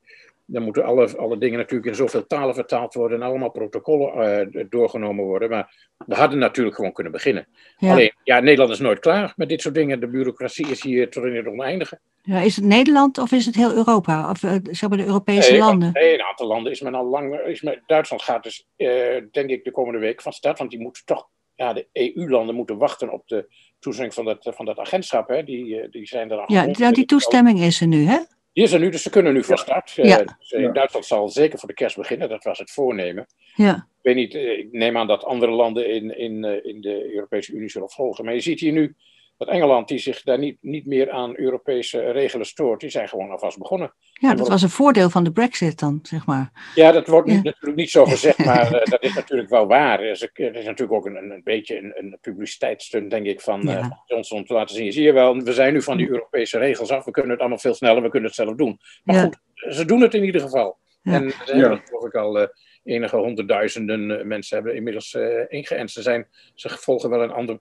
Dan 0.51 0.63
moeten 0.63 0.83
alle, 0.83 1.17
alle 1.17 1.37
dingen 1.37 1.57
natuurlijk 1.57 1.89
in 1.89 1.95
zoveel 1.95 2.25
talen 2.25 2.55
vertaald 2.55 2.93
worden 2.93 3.21
en 3.21 3.27
allemaal 3.27 3.49
protocollen 3.51 4.13
eh, 4.53 4.65
doorgenomen 4.69 5.25
worden. 5.25 5.49
Maar 5.49 5.87
we 6.05 6.15
hadden 6.15 6.39
natuurlijk 6.39 6.75
gewoon 6.75 6.93
kunnen 6.93 7.11
beginnen. 7.11 7.47
Ja. 7.77 7.91
Alleen, 7.91 8.13
ja, 8.23 8.39
Nederland 8.39 8.71
is 8.71 8.79
nooit 8.79 8.99
klaar 8.99 9.33
met 9.35 9.49
dit 9.49 9.61
soort 9.61 9.75
dingen. 9.75 9.99
De 9.99 10.07
bureaucratie 10.07 10.67
is 10.67 10.83
hier 10.83 11.09
tot 11.09 11.23
in 11.23 11.35
het 11.35 11.47
oneindige. 11.47 11.99
ja. 12.21 12.39
Is 12.39 12.55
het 12.55 12.65
Nederland 12.65 13.17
of 13.17 13.31
is 13.31 13.45
het 13.45 13.55
heel 13.55 13.73
Europa? 13.73 14.29
Of 14.29 14.43
eh, 14.43 14.55
zeg 14.63 14.89
maar 14.89 14.97
de 14.97 15.05
Europese 15.05 15.51
Nee, 15.51 15.59
landen? 15.59 15.91
Nee, 15.93 16.13
een 16.13 16.25
aantal 16.25 16.47
landen 16.47 16.71
is 16.71 16.81
men 16.81 16.93
al 16.95 17.05
lang. 17.05 17.39
Is 17.39 17.61
men, 17.61 17.83
Duitsland 17.85 18.21
gaat 18.21 18.43
dus, 18.43 18.67
eh, 18.75 18.87
denk 19.31 19.49
ik, 19.49 19.63
de 19.63 19.71
komende 19.71 19.99
week 19.99 20.21
van 20.21 20.33
start. 20.33 20.57
Want 20.57 20.69
die 20.69 20.79
moeten 20.79 21.05
toch. 21.05 21.27
Ja, 21.55 21.73
de 21.73 21.87
EU-landen 21.93 22.55
moeten 22.55 22.77
wachten 22.77 23.11
op 23.11 23.27
de 23.27 23.47
toestemming 23.79 24.15
van 24.15 24.25
dat, 24.25 24.51
van 24.55 24.65
dat 24.65 24.79
agentschap. 24.79 25.27
Hè. 25.27 25.43
Die, 25.43 25.89
die 25.89 26.05
zijn 26.07 26.31
er 26.31 26.37
al. 26.37 26.53
Ja, 26.53 26.65
nou, 26.65 26.93
die 26.93 27.05
toestemming 27.05 27.59
is 27.59 27.81
er 27.81 27.87
nu, 27.87 28.05
hè? 28.05 28.17
Die 28.59 28.67
is 28.67 28.73
er 28.73 28.79
nu, 28.79 28.89
dus 28.89 29.01
ze 29.01 29.09
kunnen 29.09 29.33
nu 29.33 29.43
van 29.43 29.57
start. 29.57 29.93
Eh, 29.97 30.05
Ja. 30.05 30.23
dus, 30.39 30.51
eh, 30.51 30.61
Ja. 30.61 30.71
Duitsland 30.71 31.05
zal 31.05 31.29
zeker 31.29 31.59
voor 31.59 31.67
de 31.67 31.75
kerst 31.75 31.95
beginnen. 31.95 32.29
Dat 32.29 32.43
was 32.43 32.59
het 32.59 32.71
voornemen. 32.71 33.25
Ja. 33.55 33.75
Ik 33.75 33.83
weet 34.01 34.15
niet, 34.15 34.35
eh, 34.35 34.57
ik 34.57 34.71
neem 34.71 34.97
aan 34.97 35.07
dat 35.07 35.23
andere 35.23 35.51
landen 35.51 35.89
in, 35.89 36.17
in, 36.17 36.63
in 36.63 36.81
de 36.81 37.13
Europese 37.13 37.53
Unie 37.53 37.69
zullen 37.69 37.89
volgen. 37.89 38.25
Maar 38.25 38.33
je 38.33 38.39
ziet 38.39 38.59
hier 38.59 38.71
nu 38.71 38.95
dat 39.39 39.47
Engeland, 39.47 39.87
die 39.87 39.97
zich 39.97 40.23
daar 40.23 40.37
niet, 40.37 40.57
niet 40.61 40.85
meer 40.85 41.11
aan 41.11 41.37
Europese 41.37 42.11
regelen 42.11 42.45
stoort, 42.45 42.79
die 42.79 42.89
zijn 42.89 43.09
gewoon 43.09 43.29
alvast 43.31 43.57
begonnen. 43.57 43.93
Ja, 44.13 44.33
dat 44.33 44.47
was 44.47 44.61
een 44.61 44.69
voordeel 44.69 45.09
van 45.09 45.23
de 45.23 45.31
brexit 45.31 45.79
dan, 45.79 45.99
zeg 46.03 46.25
maar. 46.25 46.71
Ja, 46.75 46.91
dat 46.91 47.07
wordt 47.07 47.27
natuurlijk 47.27 47.75
niet 47.75 47.89
zo 47.89 48.05
gezegd, 48.05 48.37
maar 48.45 48.73
eh, 48.73 48.89
dat 48.89 49.03
is 49.03 49.13
natuurlijk 49.13 49.49
wel 49.49 49.67
waar. 49.67 49.99
Er 49.99 50.09
is, 50.09 50.21
er 50.21 50.55
is 50.55 50.65
natuurlijk 50.65 50.91
ook 50.91 51.05
een, 51.05 51.15
een, 51.15 51.41
beetje 51.43 51.77
een, 51.77 51.93
een 51.95 52.17
publiciteitsstunt, 52.21 53.09
denk 53.11 53.25
ik, 53.25 53.41
van, 53.41 53.59
eh, 53.67 53.73
Ja. 53.73 53.79
van 53.81 54.01
Johnson 54.05 54.37
om 54.37 54.45
te 54.45 54.53
laten 54.53 54.75
zien. 54.75 54.91
Zie 54.91 55.03
je 55.03 55.13
wel, 55.13 55.37
we 55.41 55.53
zijn 55.53 55.73
nu 55.73 55.81
van 55.81 55.97
die 55.97 56.09
Europese 56.09 56.57
regels 56.57 56.91
af. 56.91 57.05
We 57.05 57.11
kunnen 57.11 57.31
het 57.31 57.39
allemaal 57.39 57.57
veel 57.57 57.73
sneller, 57.73 58.01
we 58.01 58.09
kunnen 58.09 58.27
het 58.29 58.37
zelf 58.37 58.55
doen. 58.55 58.79
Maar 59.03 59.15
Ja. 59.15 59.21
goed, 59.23 59.37
ze 59.53 59.85
doen 59.85 60.01
het 60.01 60.13
in 60.13 60.23
ieder 60.23 60.41
geval. 60.41 60.77
Ja. 61.01 61.13
En 61.13 61.31
ze 61.45 61.53
hebben, 61.55 61.81
geloof 61.85 62.05
ik, 62.05 62.15
al 62.15 62.39
eh, 62.39 62.47
enige 62.83 63.17
honderdduizenden 63.17 64.19
eh, 64.19 64.25
mensen 64.25 64.55
hebben 64.55 64.75
inmiddels 64.75 65.13
eh 65.13 65.45
ingeënt. 65.47 65.91
Ze, 65.91 66.01
zijn, 66.01 66.27
ze 66.53 66.69
volgen 66.69 67.09
wel 67.09 67.23
een 67.23 67.31
ander, 67.31 67.59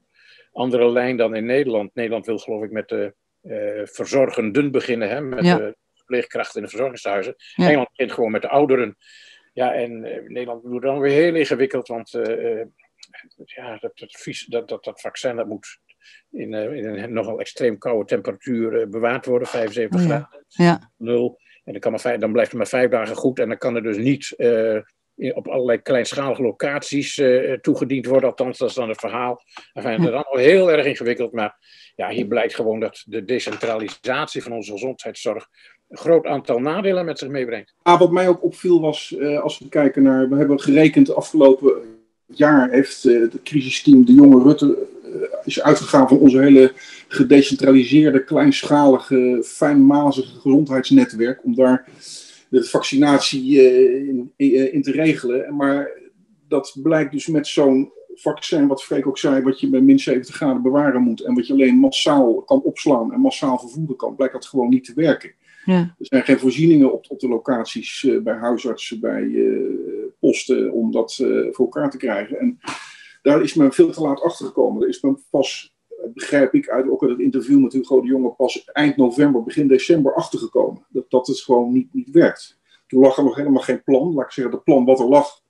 andere 0.58 0.90
lijn 0.90 1.16
dan 1.16 1.34
in 1.34 1.44
Nederland. 1.46 1.94
Nederland 1.94 2.26
wil, 2.26 2.38
geloof 2.38 2.62
ik, 2.62 2.70
met 2.70 2.88
de 2.88 3.14
eh, 3.40 3.80
verzorgenden 3.84 4.70
beginnen, 4.70 5.08
hè, 5.08 5.20
met 5.20 5.44
Ja. 5.44 5.56
de 5.56 5.76
verpleegkrachten 5.94 6.56
in 6.56 6.62
de 6.62 6.68
verzorgingshuizen. 6.68 7.34
Ja. 7.54 7.66
Engeland 7.66 7.88
begint 7.88 8.12
gewoon 8.12 8.30
met 8.30 8.42
de 8.42 8.48
ouderen. 8.48 8.96
Ja, 9.52 9.74
en 9.74 10.04
eh, 10.04 10.22
Nederland 10.22 10.62
doet 10.62 10.82
dan 10.82 11.00
weer 11.00 11.12
heel 11.12 11.34
ingewikkeld, 11.34 11.88
want 11.88 12.14
eh, 12.14 12.64
ja, 13.44 13.76
dat, 13.80 13.98
dat, 13.98 14.12
vies, 14.16 14.46
dat, 14.46 14.68
dat, 14.68 14.84
dat 14.84 15.00
vaccin 15.00 15.36
dat 15.36 15.46
moet 15.46 15.78
in, 16.30 16.52
in 16.54 16.84
een 16.86 17.12
nogal 17.12 17.40
extreem 17.40 17.78
koude 17.78 18.04
temperatuur 18.04 18.88
bewaard 18.88 19.26
worden, 19.26 19.48
75 19.48 20.00
Oh 20.00 20.06
ja. 20.06 20.16
graden, 20.18 20.44
Ja. 20.48 20.90
nul. 20.96 21.38
En 21.64 21.72
dan, 21.72 21.80
kan 21.82 21.90
maar 21.90 22.00
vijf, 22.00 22.20
dan 22.20 22.32
blijft 22.32 22.50
het 22.50 22.58
maar 22.58 22.68
vijf 22.68 22.90
dagen 22.90 23.16
goed 23.16 23.38
en 23.38 23.48
dan 23.48 23.58
kan 23.58 23.76
er 23.76 23.82
dus 23.82 23.96
niet 23.96 24.34
op 25.18 25.48
allerlei 25.48 25.82
kleinschalige 25.82 26.42
locaties 26.42 27.18
eh, 27.18 27.52
toegediend 27.52 28.06
worden. 28.06 28.28
Althans, 28.28 28.58
dat 28.58 28.68
is 28.68 28.74
dan 28.74 28.88
het 28.88 29.00
verhaal. 29.00 29.42
Enfin, 29.72 29.92
het 29.92 30.00
is 30.00 30.06
allemaal 30.06 30.36
heel 30.36 30.72
erg 30.72 30.86
ingewikkeld, 30.86 31.32
maar 31.32 31.56
ja, 31.96 32.08
hier 32.08 32.26
blijkt 32.26 32.54
gewoon 32.54 32.80
dat 32.80 33.02
de 33.06 33.24
decentralisatie 33.24 34.42
van 34.42 34.52
onze 34.52 34.72
gezondheidszorg 34.72 35.48
een 35.88 35.98
groot 35.98 36.26
aantal 36.26 36.58
nadelen 36.58 37.04
met 37.04 37.18
zich 37.18 37.28
meebrengt. 37.28 37.74
Ah, 37.82 37.98
wat 37.98 38.10
mij 38.10 38.28
ook 38.28 38.42
opviel 38.42 38.80
was, 38.80 39.16
eh, 39.16 39.40
als 39.40 39.58
we 39.58 39.68
kijken 39.68 40.02
naar, 40.02 40.28
we 40.28 40.36
hebben 40.36 40.60
gerekend 40.60 41.14
afgelopen 41.14 41.72
jaar 42.26 42.70
heeft 42.70 43.04
eh, 43.04 43.20
het 43.20 43.42
crisisteam 43.42 44.04
de 44.04 44.14
jonge 44.14 44.42
Rutte 44.42 44.86
is 45.44 45.62
uitgegaan 45.62 46.08
van 46.08 46.18
onze 46.18 46.38
hele 46.38 46.72
gedecentraliseerde, 47.08 48.24
kleinschalige, 48.24 49.42
fijnmazige 49.44 50.40
gezondheidsnetwerk 50.40 51.44
om 51.44 51.54
daar 51.54 51.86
de 52.50 52.64
vaccinatie 52.64 53.60
eh, 53.60 54.08
in, 54.08 54.32
in, 54.36 54.72
in 54.72 54.82
te 54.82 54.90
regelen. 54.90 55.56
Maar 55.56 55.90
dat 56.48 56.78
blijkt 56.82 57.12
dus 57.12 57.26
met 57.26 57.46
zo'n 57.46 57.92
vaccin, 58.14 58.66
wat 58.66 58.82
Freek 58.82 59.06
ook 59.06 59.18
zei, 59.18 59.42
wat 59.42 59.60
je 59.60 59.70
bij 59.70 59.80
min 59.80 59.98
70 59.98 60.34
graden 60.34 60.62
bewaren 60.62 61.02
moet 61.02 61.20
en 61.20 61.34
wat 61.34 61.46
je 61.46 61.52
alleen 61.52 61.78
massaal 61.78 62.42
kan 62.42 62.62
opslaan 62.62 63.12
en 63.12 63.20
massaal 63.20 63.58
vervoeren 63.58 63.96
kan, 63.96 64.16
blijkt 64.16 64.34
dat 64.34 64.46
gewoon 64.46 64.68
niet 64.68 64.84
te 64.84 64.92
werken. 64.94 65.32
Ja. 65.64 65.78
Er 65.78 66.06
zijn 66.06 66.24
geen 66.24 66.38
voorzieningen 66.38 66.92
op, 66.92 67.04
op 67.08 67.20
de 67.20 67.28
locaties 67.28 68.04
eh, 68.04 68.18
bij 68.18 68.34
huisartsen, 68.34 69.00
bij 69.00 69.22
eh, 69.22 69.88
posten 70.20 70.72
om 70.72 70.92
dat 70.92 71.18
eh, 71.20 71.28
voor 71.28 71.64
elkaar 71.64 71.90
te 71.90 71.96
krijgen. 71.96 72.38
En 72.38 72.58
daar 73.22 73.42
is 73.42 73.54
men 73.54 73.72
veel 73.72 73.90
te 73.90 74.00
laat 74.00 74.22
achter 74.22 74.46
gekomen. 74.46 74.82
Er 74.82 74.88
is 74.88 75.00
men 75.00 75.24
pas, 75.30 75.74
eh, 75.74 75.77
begrijp 76.14 76.54
ik 76.54 76.68
uit 76.68 76.88
ook 76.90 77.02
uit 77.02 77.10
het 77.10 77.20
interview 77.20 77.62
met 77.62 77.72
Hugo 77.72 78.00
de 78.00 78.06
Jonge, 78.06 78.30
pas 78.30 78.64
eind 78.64 78.96
november, 78.96 79.42
begin 79.42 79.68
december 79.68 80.14
achtergekomen. 80.14 80.86
Dat, 80.88 81.10
dat 81.10 81.26
het 81.26 81.40
gewoon 81.40 81.72
niet, 81.72 81.94
niet 81.94 82.10
werkt. 82.10 82.58
Toen 82.86 83.00
lag 83.00 83.16
er 83.16 83.24
nog 83.24 83.36
helemaal 83.36 83.62
geen 83.62 83.82
plan. 83.82 84.14
Laat 84.14 84.24
ik 84.24 84.32
zeggen, 84.32 84.54
het 84.54 84.64
plan 84.64 84.84
wat 84.84 85.00
er 85.00 85.08
lag, 85.08 85.42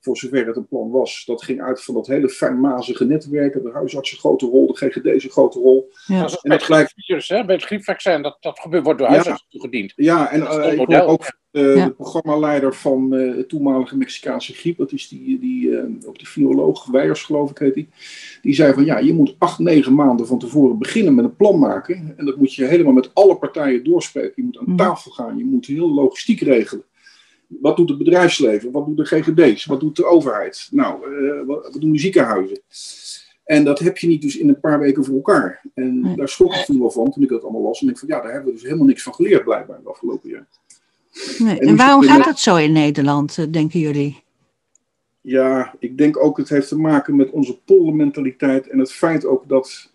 voor 0.00 0.16
zover 0.16 0.46
het 0.46 0.56
een 0.56 0.68
plan 0.68 0.90
was, 0.90 1.22
dat 1.26 1.42
ging 1.44 1.62
uit 1.62 1.82
van 1.82 1.94
dat 1.94 2.06
hele 2.06 2.28
fijnmazige 2.28 3.04
netwerk. 3.04 3.52
De 3.52 3.70
huisartsen 3.72 4.16
een 4.16 4.22
grote 4.22 4.46
rol, 4.46 4.66
de 4.66 4.76
GGD's 4.76 5.24
een 5.24 5.30
grote 5.30 5.58
rol. 5.58 5.90
Ja. 6.06 6.20
Dat 6.20 6.30
is 6.30 6.36
En 6.42 6.50
dat 6.50 6.58
het 6.58 6.68
blijkt- 6.68 6.90
griepvirus, 6.92 7.28
hè, 7.28 7.44
bij 7.44 7.54
het 7.54 7.64
griepvaccin, 7.64 8.22
dat, 8.22 8.36
dat 8.40 8.58
gebeurt, 8.58 8.84
wordt 8.84 8.98
door 8.98 9.08
Ja. 9.08 9.14
huisartsen 9.14 9.48
toegediend. 9.50 9.92
Ja, 9.96 10.30
en 10.30 10.46
eh, 10.46 10.72
ik 10.72 10.78
model. 10.78 11.00
hoor 11.00 11.08
ook 11.12 11.36
eh, 11.50 11.76
Ja. 11.76 11.84
de 11.84 11.90
programmaleider 11.92 12.74
van 12.74 13.14
eh 13.14 13.36
het 13.36 13.48
toenmalige 13.48 13.96
Mexicaanse 13.96 14.52
griep, 14.54 14.76
dat 14.78 14.92
is 14.92 15.08
die, 15.08 15.38
die, 15.38 15.76
eh, 15.78 15.84
ook 16.06 16.18
die 16.18 16.28
viroloog, 16.28 16.86
Weijers 16.86 17.22
geloof 17.22 17.50
ik 17.50 17.58
heet 17.58 17.74
die. 17.74 17.88
Die 18.42 18.54
zei 18.54 18.72
van 18.72 18.84
ja, 18.84 18.98
je 18.98 19.12
moet 19.14 19.34
acht, 19.38 19.58
negen 19.58 19.94
maanden 19.94 20.26
van 20.26 20.38
tevoren 20.38 20.78
beginnen 20.78 21.14
met 21.14 21.24
een 21.24 21.36
plan 21.36 21.58
maken. 21.58 22.14
En 22.16 22.24
dat 22.24 22.36
moet 22.36 22.54
je 22.54 22.64
helemaal 22.64 22.92
met 22.92 23.10
alle 23.14 23.36
partijen 23.36 23.84
doorspreken. 23.84 24.32
Je 24.36 24.42
moet 24.42 24.58
aan 24.58 24.64
Mhm. 24.66 24.76
tafel 24.76 25.10
gaan, 25.10 25.38
je 25.38 25.44
moet 25.44 25.66
heel 25.66 25.90
logistiek 25.94 26.40
regelen. 26.40 26.84
Wat 27.48 27.76
doet 27.76 27.88
het 27.88 27.98
bedrijfsleven? 27.98 28.70
Wat 28.70 28.86
doen 28.86 28.96
de 28.96 29.04
GGD's? 29.04 29.64
Wat 29.64 29.80
doet 29.80 29.96
de 29.96 30.04
overheid? 30.04 30.68
Nou, 30.70 31.02
eh, 31.04 31.46
wat, 31.46 31.76
doen 31.80 31.92
de 31.92 31.98
ziekenhuizen? 31.98 32.60
En 33.44 33.64
dat 33.64 33.78
heb 33.78 33.98
je 33.98 34.06
niet 34.06 34.22
dus 34.22 34.36
in 34.36 34.48
een 34.48 34.60
paar 34.60 34.78
weken 34.78 35.04
voor 35.04 35.14
elkaar. 35.14 35.62
En 35.74 36.00
Nee. 36.00 36.16
daar 36.16 36.28
schrok 36.28 36.54
ik 36.54 36.64
toen 36.64 36.78
wel 36.78 36.90
van 36.90 37.10
toen 37.12 37.22
ik 37.22 37.28
dat 37.28 37.42
allemaal 37.42 37.62
las. 37.62 37.82
En 37.82 37.88
ik 37.88 37.98
van 37.98 38.08
ja, 38.08 38.20
daar 38.20 38.32
hebben 38.32 38.48
we 38.48 38.52
dus 38.52 38.62
helemaal 38.62 38.86
niks 38.86 39.02
van 39.02 39.14
geleerd 39.14 39.44
blijkbaar 39.44 39.80
de 39.82 39.88
afgelopen 39.88 40.30
jaar. 40.30 40.46
Nee. 41.38 41.58
En 41.58 41.76
waarom 41.76 42.02
gaat 42.02 42.24
dat 42.24 42.38
zo 42.38 42.56
in 42.56 42.72
Nederland, 42.72 43.38
eh, 43.38 43.44
denken 43.50 43.80
jullie? 43.80 44.22
Ja, 45.20 45.74
ik 45.78 45.98
denk 45.98 46.24
ook 46.24 46.36
het 46.36 46.48
heeft 46.48 46.68
te 46.68 46.78
maken 46.78 47.16
met 47.16 47.30
onze 47.30 47.58
poldermentaliteit 47.64 48.68
en 48.68 48.78
het 48.78 48.92
feit 48.92 49.26
ook 49.26 49.48
dat 49.48 49.92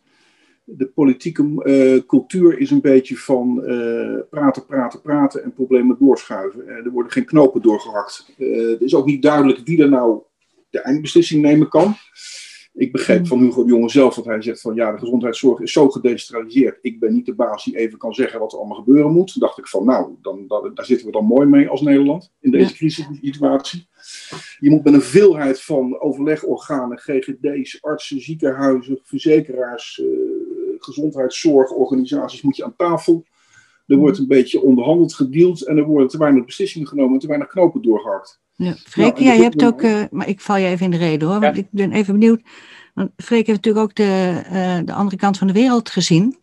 de 0.66 0.88
politieke 0.88 1.64
eh, 1.64 2.08
cultuur 2.08 2.60
is 2.60 2.72
een 2.72 2.82
beetje 2.82 3.18
van 3.18 3.66
eh, 3.66 4.20
praten, 4.30 4.66
praten, 4.66 5.02
praten 5.02 5.44
en 5.44 5.54
problemen 5.54 5.98
doorschuiven. 6.00 6.68
Eh, 6.68 6.86
er 6.86 6.92
worden 6.92 7.12
geen 7.12 7.26
knopen 7.26 7.62
doorgehakt. 7.62 8.34
Eh, 8.38 8.68
het 8.68 8.82
is 8.82 8.96
ook 8.96 9.06
niet 9.06 9.22
duidelijk 9.22 9.60
wie 9.66 9.82
er 9.82 9.90
nou 9.90 10.22
de 10.70 10.80
eindbeslissing 10.80 11.42
nemen 11.42 11.70
kan. 11.70 11.96
Ik 12.76 12.92
begreep 12.92 13.28
van 13.28 13.40
Hugo 13.40 13.64
de 13.64 13.70
Jonge 13.70 13.90
zelf 13.90 14.16
dat 14.16 14.26
hij 14.26 14.42
zegt 14.42 14.62
van 14.62 14.76
ja, 14.76 14.92
de 14.92 14.98
gezondheidszorg 14.98 15.60
is 15.60 15.72
zo 15.72 15.90
gedecentraliseerd. 15.90 16.78
Ik 16.82 17.00
ben 17.00 17.14
niet 17.14 17.26
de 17.26 17.36
baas 17.36 17.64
die 17.64 17.78
even 17.78 17.98
kan 17.98 18.14
zeggen 18.14 18.40
wat 18.40 18.52
er 18.52 18.58
allemaal 18.58 18.78
gebeuren 18.78 19.12
moet. 19.12 19.32
Toen 19.32 19.42
dacht 19.42 19.58
ik 19.58 19.68
van 19.68 19.86
nou, 19.86 20.16
dan, 20.22 20.48
daar 20.48 20.86
zitten 20.86 21.06
we 21.06 21.12
dan 21.12 21.26
mooi 21.26 21.48
mee 21.48 21.70
als 21.70 21.82
Nederland 21.82 22.32
in 22.40 22.52
deze 22.52 22.74
crisissituatie. 22.74 23.88
Je 24.60 24.70
moet 24.70 24.84
met 24.84 24.94
een 24.94 25.02
veelheid 25.02 25.62
van 25.62 26.00
overlegorganen, 26.00 26.98
GGD's, 26.98 27.78
artsen, 27.82 28.22
ziekenhuizen, 28.22 29.00
verzekeraars, 29.04 30.02
eh, 30.02 30.08
gezondheidszorgorganisaties 30.78 32.42
moet 32.42 32.56
je 32.56 32.64
aan 32.64 32.76
tafel. 32.76 33.26
Er 33.88 33.98
wordt 33.98 34.18
een 34.18 34.28
beetje 34.28 34.62
onderhandeld, 34.62 35.14
gedeeld 35.14 35.66
en 35.68 35.78
er 35.78 35.84
worden 35.84 36.08
te 36.08 36.18
weinig 36.18 36.46
beslissingen 36.46 36.88
genomen 36.88 37.14
en 37.14 37.20
te 37.20 37.28
weinig 37.28 37.48
knopen 37.48 37.82
doorgehakt. 37.82 38.42
Ja, 38.56 38.74
Freek, 38.74 39.14
Nou, 39.14 39.24
jij 39.24 39.34
dat- 39.36 39.44
hebt 39.44 39.64
ook, 39.64 39.82
eh, 39.82 40.02
maar 40.12 40.28
ik 40.28 40.42
val 40.42 40.58
je 40.58 40.68
even 40.68 40.86
in 40.86 40.92
de 40.92 40.98
reden 40.98 41.28
hoor, 41.30 41.40
want 41.40 41.56
Ja. 41.56 41.62
ik 41.62 41.68
ben 41.72 41.92
even 41.92 42.14
benieuwd. 42.20 42.42
Want 42.94 43.12
Freek 43.18 43.48
heeft 43.48 43.64
natuurlijk 43.64 43.86
ook 43.86 43.96
de, 43.96 44.42
eh, 44.46 44.80
de 44.86 44.94
andere 44.94 45.18
kant 45.18 45.38
van 45.38 45.48
de 45.48 45.54
wereld 45.54 45.90
gezien. 45.90 46.38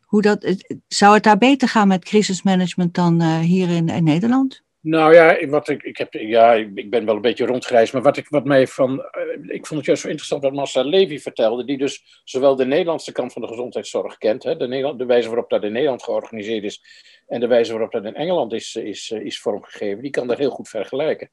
Hoe 0.00 0.22
dat, 0.22 0.42
het- 0.42 0.76
zou 0.88 1.14
het 1.14 1.22
daar 1.22 1.38
beter 1.38 1.68
gaan 1.68 1.88
met 1.88 2.04
crisismanagement 2.04 2.94
dan 2.94 3.20
eh, 3.20 3.38
hier 3.38 3.68
in, 3.68 3.88
in 3.88 4.04
Nederland? 4.04 4.62
Nou 4.88 5.14
ja, 5.14 5.46
wat 5.46 5.68
ik, 5.68 5.82
ik, 5.82 5.96
heb, 5.96 6.12
ja, 6.12 6.52
ik 6.54 6.90
ben 6.90 7.04
wel 7.04 7.14
een 7.14 7.20
beetje 7.20 7.46
rondgereisd, 7.46 7.92
maar 7.92 8.02
wat, 8.02 8.16
ik, 8.16 8.28
wat 8.28 8.44
mij 8.44 8.66
van. 8.66 9.02
eh, 9.02 9.22
ik 9.54 9.66
vond 9.66 9.78
het 9.78 9.84
juist 9.84 10.02
zo 10.02 10.08
interessant 10.08 10.42
wat 10.42 10.52
Marcel 10.52 10.84
Levy 10.84 11.18
vertelde, 11.18 11.64
die 11.64 11.78
dus 11.78 12.20
zowel 12.24 12.56
de 12.56 12.66
Nederlandse 12.66 13.12
kant 13.12 13.32
van 13.32 13.42
de 13.42 13.48
gezondheidszorg 13.48 14.18
kent, 14.18 14.42
hè, 14.42 14.56
de, 14.56 14.66
Nederland, 14.68 14.98
de 14.98 15.04
wijze 15.06 15.28
waarop 15.28 15.50
dat 15.50 15.64
in 15.64 15.72
Nederland 15.72 16.02
georganiseerd 16.02 16.64
is 16.64 16.82
en 17.26 17.40
de 17.40 17.46
wijze 17.46 17.72
waarop 17.72 17.92
dat 17.92 18.04
in 18.04 18.14
Engeland 18.14 18.52
is, 18.52 18.74
is, 18.76 19.10
eh, 19.10 19.20
is 19.24 19.40
vormgegeven. 19.40 20.02
Die 20.02 20.10
kan 20.10 20.26
dat 20.26 20.38
heel 20.38 20.50
goed 20.50 20.68
vergelijken. 20.68 21.30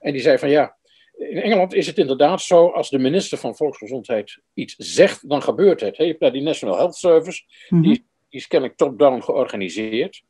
En 0.00 0.12
die 0.12 0.22
zei 0.22 0.38
van 0.38 0.50
ja. 0.50 0.76
In 1.18 1.36
Engeland 1.42 1.74
is 1.74 1.86
het 1.86 1.98
inderdaad 1.98 2.42
zo, 2.42 2.66
als 2.68 2.90
de 2.90 2.98
minister 2.98 3.38
van 3.38 3.56
Volksgezondheid 3.56 4.38
iets 4.54 4.74
zegt, 4.78 5.28
dan 5.28 5.42
gebeurt 5.42 5.80
het. 5.80 5.96
hè. 5.96 6.02
Je 6.02 6.08
hebt 6.08 6.22
daar 6.22 6.32
die 6.32 6.42
National 6.42 6.76
Health 6.76 6.94
Service, 6.96 7.42
Mhm. 7.68 7.82
die, 7.82 7.92
die 8.28 8.40
is 8.40 8.46
kennelijk 8.46 8.78
top-down 8.78 9.20
georganiseerd. 9.20 10.22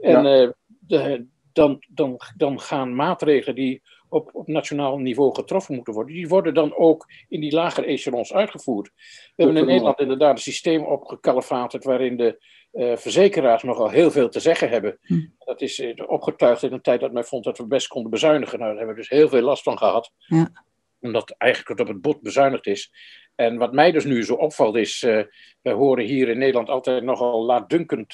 En 0.00 0.26
eh, 0.26 0.48
de, 0.80 1.26
dan, 1.52 1.84
dan, 1.88 2.20
dan 2.36 2.60
gaan 2.60 2.94
maatregelen 2.94 3.54
die 3.54 3.82
op, 4.08 4.30
op 4.32 4.46
nationaal 4.46 4.98
niveau 4.98 5.34
getroffen 5.34 5.74
moeten 5.74 5.94
worden, 5.94 6.14
die 6.14 6.28
worden 6.28 6.54
dan 6.54 6.76
ook 6.76 7.10
in 7.28 7.40
die 7.40 7.52
lagere 7.52 7.86
echelons 7.86 8.32
uitgevoerd. 8.32 8.90
We 9.36 9.42
hebben 9.42 9.56
in 9.56 9.66
Nederland 9.66 10.00
inderdaad 10.00 10.32
een 10.32 10.42
systeem 10.42 10.84
opgekalefaterd 10.84 11.84
waarin 11.84 12.16
de 12.16 12.44
eh, 12.70 12.96
verzekeraars 12.96 13.62
nogal 13.62 13.88
heel 13.88 14.10
veel 14.10 14.28
te 14.28 14.40
zeggen 14.40 14.68
hebben. 14.68 14.98
Hm. 15.02 15.26
Dat 15.38 15.60
is 15.60 15.78
eh, 15.78 15.94
opgetuigd 16.06 16.62
in 16.62 16.72
een 16.72 16.80
tijd 16.80 17.00
dat 17.00 17.12
men 17.12 17.24
vond 17.24 17.44
dat 17.44 17.58
we 17.58 17.66
best 17.66 17.86
konden 17.86 18.10
bezuinigen. 18.10 18.58
Nou, 18.58 18.70
daar 18.70 18.78
hebben 18.78 18.96
we 18.96 19.00
dus 19.00 19.18
heel 19.18 19.28
veel 19.28 19.42
last 19.42 19.62
van 19.62 19.78
gehad. 19.78 20.12
Ja. 20.26 20.52
Omdat 21.00 21.34
eigenlijk 21.38 21.70
het 21.78 21.88
op 21.88 21.94
het 21.94 22.02
bot 22.02 22.22
bezuinigd 22.22 22.66
is. 22.66 22.92
En 23.34 23.56
wat 23.56 23.72
mij 23.72 23.92
dus 23.92 24.04
nu 24.04 24.24
zo 24.24 24.34
opvalt 24.34 24.76
is, 24.76 25.02
eh 25.02 25.22
wij 25.62 25.72
horen 25.72 26.04
hier 26.04 26.28
in 26.28 26.38
Nederland 26.38 26.68
altijd 26.68 27.02
nogal 27.02 27.44
laatdunkend 27.44 28.12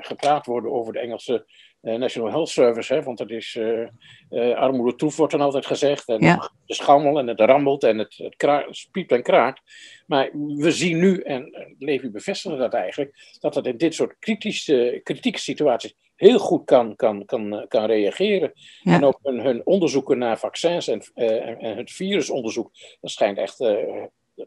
gepraat 0.00 0.46
worden 0.46 0.72
over 0.72 0.92
de 0.92 0.98
Engelse 0.98 1.46
National 1.92 2.30
Health 2.30 2.48
Service. 2.48 2.94
Hè, 2.94 3.02
want 3.02 3.18
dat 3.18 3.30
is 3.30 3.56
eh 3.56 3.88
eh, 4.30 4.56
armoede 4.56 4.94
troef, 4.94 5.16
wordt 5.16 5.32
dan 5.32 5.40
altijd 5.40 5.66
gezegd. 5.66 6.08
En 6.08 6.20
Ja. 6.20 6.50
de 6.66 6.74
schammel 6.74 7.18
en 7.18 7.26
het 7.26 7.40
rammelt 7.40 7.84
en 7.84 7.98
het, 7.98 8.14
het, 8.16 8.88
piept 8.90 9.12
en 9.12 9.22
kraakt. 9.22 9.60
Maar 10.06 10.30
we 10.56 10.70
zien 10.70 10.98
nu, 10.98 11.20
en 11.20 11.52
eh, 11.52 11.66
Levi 11.78 12.10
bevestigde 12.10 12.58
dat 12.58 12.72
eigenlijk, 12.74 13.36
dat 13.40 13.54
het 13.54 13.66
in 13.66 13.76
dit 13.76 13.94
soort 13.94 14.16
kritische, 14.18 15.00
kritieke 15.02 15.38
situaties 15.38 15.94
heel 16.16 16.38
goed 16.38 16.64
kan, 16.64 16.96
kan, 16.96 17.24
kan, 17.24 17.58
eh, 17.58 17.68
kan 17.68 17.84
reageren. 17.84 18.52
Ja. 18.82 18.94
En 18.94 19.04
ook 19.04 19.18
hun, 19.22 19.40
hun 19.40 19.66
onderzoeken 19.66 20.18
naar 20.18 20.38
vaccins 20.38 20.88
en, 20.88 21.02
eh, 21.14 21.62
en, 21.62 21.76
het 21.76 21.92
virusonderzoek, 21.92 22.70
dat 23.00 23.10
schijnt 23.10 23.38
echt 23.38 23.60
eh, 23.60 24.04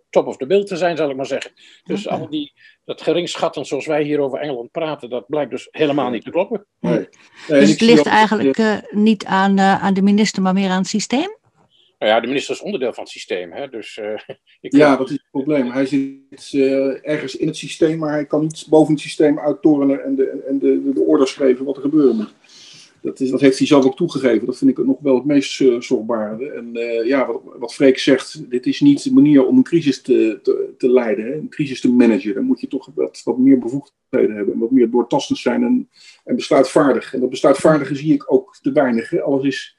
top 0.10 0.27
of 0.27 0.38
the 0.38 0.46
bill 0.46 0.63
te 0.63 0.75
zijn, 0.77 0.98
zal 0.98 1.10
ik 1.10 1.15
maar 1.15 1.25
zeggen. 1.25 1.51
Dus 1.84 2.08
al 2.08 2.29
die, 2.29 2.53
dat 2.86 3.01
geringschatten 3.01 3.65
zoals 3.65 3.86
wij 3.86 4.03
hier 4.03 4.19
over 4.19 4.39
Engeland 4.39 4.72
praten, 4.72 5.10
dat 5.10 5.27
blijkt 5.27 5.51
dus 5.51 5.67
helemaal 5.72 6.10
niet 6.10 6.24
te 6.24 6.31
kloppen. 6.31 6.65
Nee. 6.79 6.93
Nee, 6.93 7.08
en 7.48 7.60
Dus 7.60 7.69
het 7.69 7.81
ligt 7.81 8.00
ook- 8.00 8.05
eigenlijk 8.05 8.58
eh, 8.58 8.77
niet 8.89 9.25
aan, 9.25 9.58
eh, 9.58 9.84
aan 9.84 9.93
de 9.93 10.01
minister, 10.01 10.41
maar 10.41 10.53
meer 10.53 10.69
aan 10.69 10.77
het 10.79 10.88
systeem? 10.88 11.38
Nou 12.00 12.12
ja, 12.12 12.19
de 12.19 12.27
minister 12.27 12.53
is 12.55 12.62
onderdeel 12.62 12.93
van 12.93 13.03
het 13.03 13.12
systeem. 13.12 13.51
Hè? 13.51 13.67
Dus, 13.67 13.98
eh, 13.98 14.13
ik 14.62 14.75
Ja, 14.75 14.96
dat 14.96 15.05
is 15.10 15.12
het 15.13 15.25
probleem. 15.31 15.72
Hij 15.72 15.86
zit 15.86 16.50
eh, 16.51 17.10
ergens 17.10 17.36
in 17.36 17.48
het 17.48 17.58
systeem, 17.58 17.98
maar 17.98 18.12
hij 18.12 18.25
kan 18.25 18.41
niet 18.41 18.65
boven 18.69 18.93
het 18.93 19.01
systeem 19.01 19.39
uittorenen 19.39 20.03
en 20.03 20.15
de, 20.15 20.43
en 20.48 20.60
de, 20.60 20.84
de, 20.84 20.93
de 20.93 21.01
orders 21.01 21.34
geven 21.34 21.65
wat 21.65 21.75
er 21.75 21.81
gebeuren 21.81 22.15
moet. 22.15 22.34
Dat, 23.01 23.20
is, 23.20 23.29
dat 23.29 23.41
heeft 23.41 23.58
hij 23.58 23.68
zelf 23.68 23.86
ook 23.86 23.96
toegegeven. 23.96 24.46
Dat 24.46 24.58
vind 24.58 24.72
ik 24.72 24.86
nog 24.86 25.00
wel 25.00 25.15
het 25.15 25.25
meest 25.25 25.60
uh, 25.60 25.82
zorgbare. 25.82 26.51
En 26.51 26.70
uh, 26.74 27.06
ja, 27.06 27.27
wat, 27.27 27.41
wat 27.60 27.74
Freek 27.74 28.00
zegt, 28.00 28.50
dit 28.50 28.65
is 28.65 28.79
niet 28.79 29.03
de 29.03 29.13
manier 29.13 29.46
om 29.46 29.58
een 29.58 29.63
crisis 29.63 30.01
te, 30.01 30.39
te, 30.44 30.74
te 30.77 30.91
leiden, 30.91 31.25
hè? 31.25 31.34
een 31.34 31.50
crisis 31.50 31.82
te 31.82 31.91
managen. 31.91 32.34
Dan 32.34 32.44
moet 32.44 32.60
je 32.60 32.68
toch 32.68 32.89
wat, 32.96 33.22
wat 33.24 33.38
meer 33.38 33.60
bevoegdheden 33.60 34.36
hebben 34.36 34.53
en 34.53 34.60
wat 34.60 34.72
meer 34.72 34.89
doortastend 34.89 35.39
zijn 35.39 35.63
en, 35.63 35.89
en 36.24 36.36
besluitvaardig. 36.36 37.13
En 37.13 37.20
dat 37.20 37.29
besluitvaardige 37.29 37.96
zie 37.96 38.13
ik 38.13 38.34
ook 38.34 38.58
te 38.62 38.72
weinig. 38.72 39.10
Hè? 39.10 39.22
Alles 39.22 39.44
is 39.44 39.77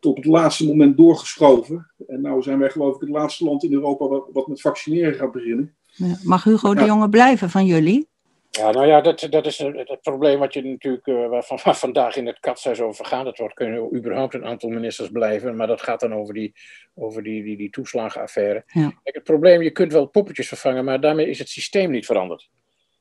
tot 0.00 0.16
het 0.16 0.24
laatste 0.24 0.66
moment 0.66 0.96
doorgeschoven. 0.96 1.90
En 2.06 2.20
nou 2.20 2.42
zijn 2.42 2.58
wij 2.58 2.70
geloof 2.70 2.94
ik 2.94 3.00
het 3.00 3.10
laatste 3.10 3.44
land 3.44 3.64
in 3.64 3.72
Europa 3.72 4.06
wat, 4.08 4.28
wat 4.32 4.46
met 4.46 4.60
vaccineren 4.60 5.14
gaat 5.14 5.32
beginnen. 5.32 5.74
Ja. 5.86 6.18
Mag 6.22 6.44
Hugo 6.44 6.74
de 6.74 6.84
Jonge 6.84 7.08
blijven 7.08 7.50
van 7.50 7.66
jullie? 7.66 8.10
Ja, 8.58 8.70
nou 8.70 8.86
ja, 8.86 9.00
dat, 9.00 9.26
dat 9.30 9.46
is 9.46 9.58
het 9.58 10.00
probleem 10.02 10.38
wat 10.38 10.54
je 10.54 10.62
natuurlijk 10.62 11.06
uh, 11.06 11.28
waarvan 11.28 11.58
waar 11.64 11.76
vandaag 11.76 12.16
in 12.16 12.26
het 12.26 12.40
katshuis 12.40 12.80
over 12.80 13.04
gaat. 13.04 13.26
Het 13.26 13.38
wordt 13.38 13.54
kunnen 13.54 13.94
überhaupt 13.96 14.34
een 14.34 14.44
aantal 14.44 14.68
ministers 14.68 15.08
blijven, 15.08 15.56
maar 15.56 15.66
dat 15.66 15.82
gaat 15.82 16.00
dan 16.00 16.14
over 16.14 16.34
die, 16.34 16.52
over 16.94 17.22
die, 17.22 17.42
die, 17.42 17.56
die 17.56 17.70
toeslagenaffaire. 17.70 18.64
Ja. 18.66 18.88
Kijk, 19.02 19.14
het 19.14 19.24
probleem, 19.24 19.62
je 19.62 19.70
kunt 19.70 19.92
wel 19.92 20.06
poppetjes 20.06 20.48
vervangen, 20.48 20.84
maar 20.84 21.00
daarmee 21.00 21.28
is 21.28 21.38
het 21.38 21.48
systeem 21.48 21.90
niet 21.90 22.06
veranderd. 22.06 22.50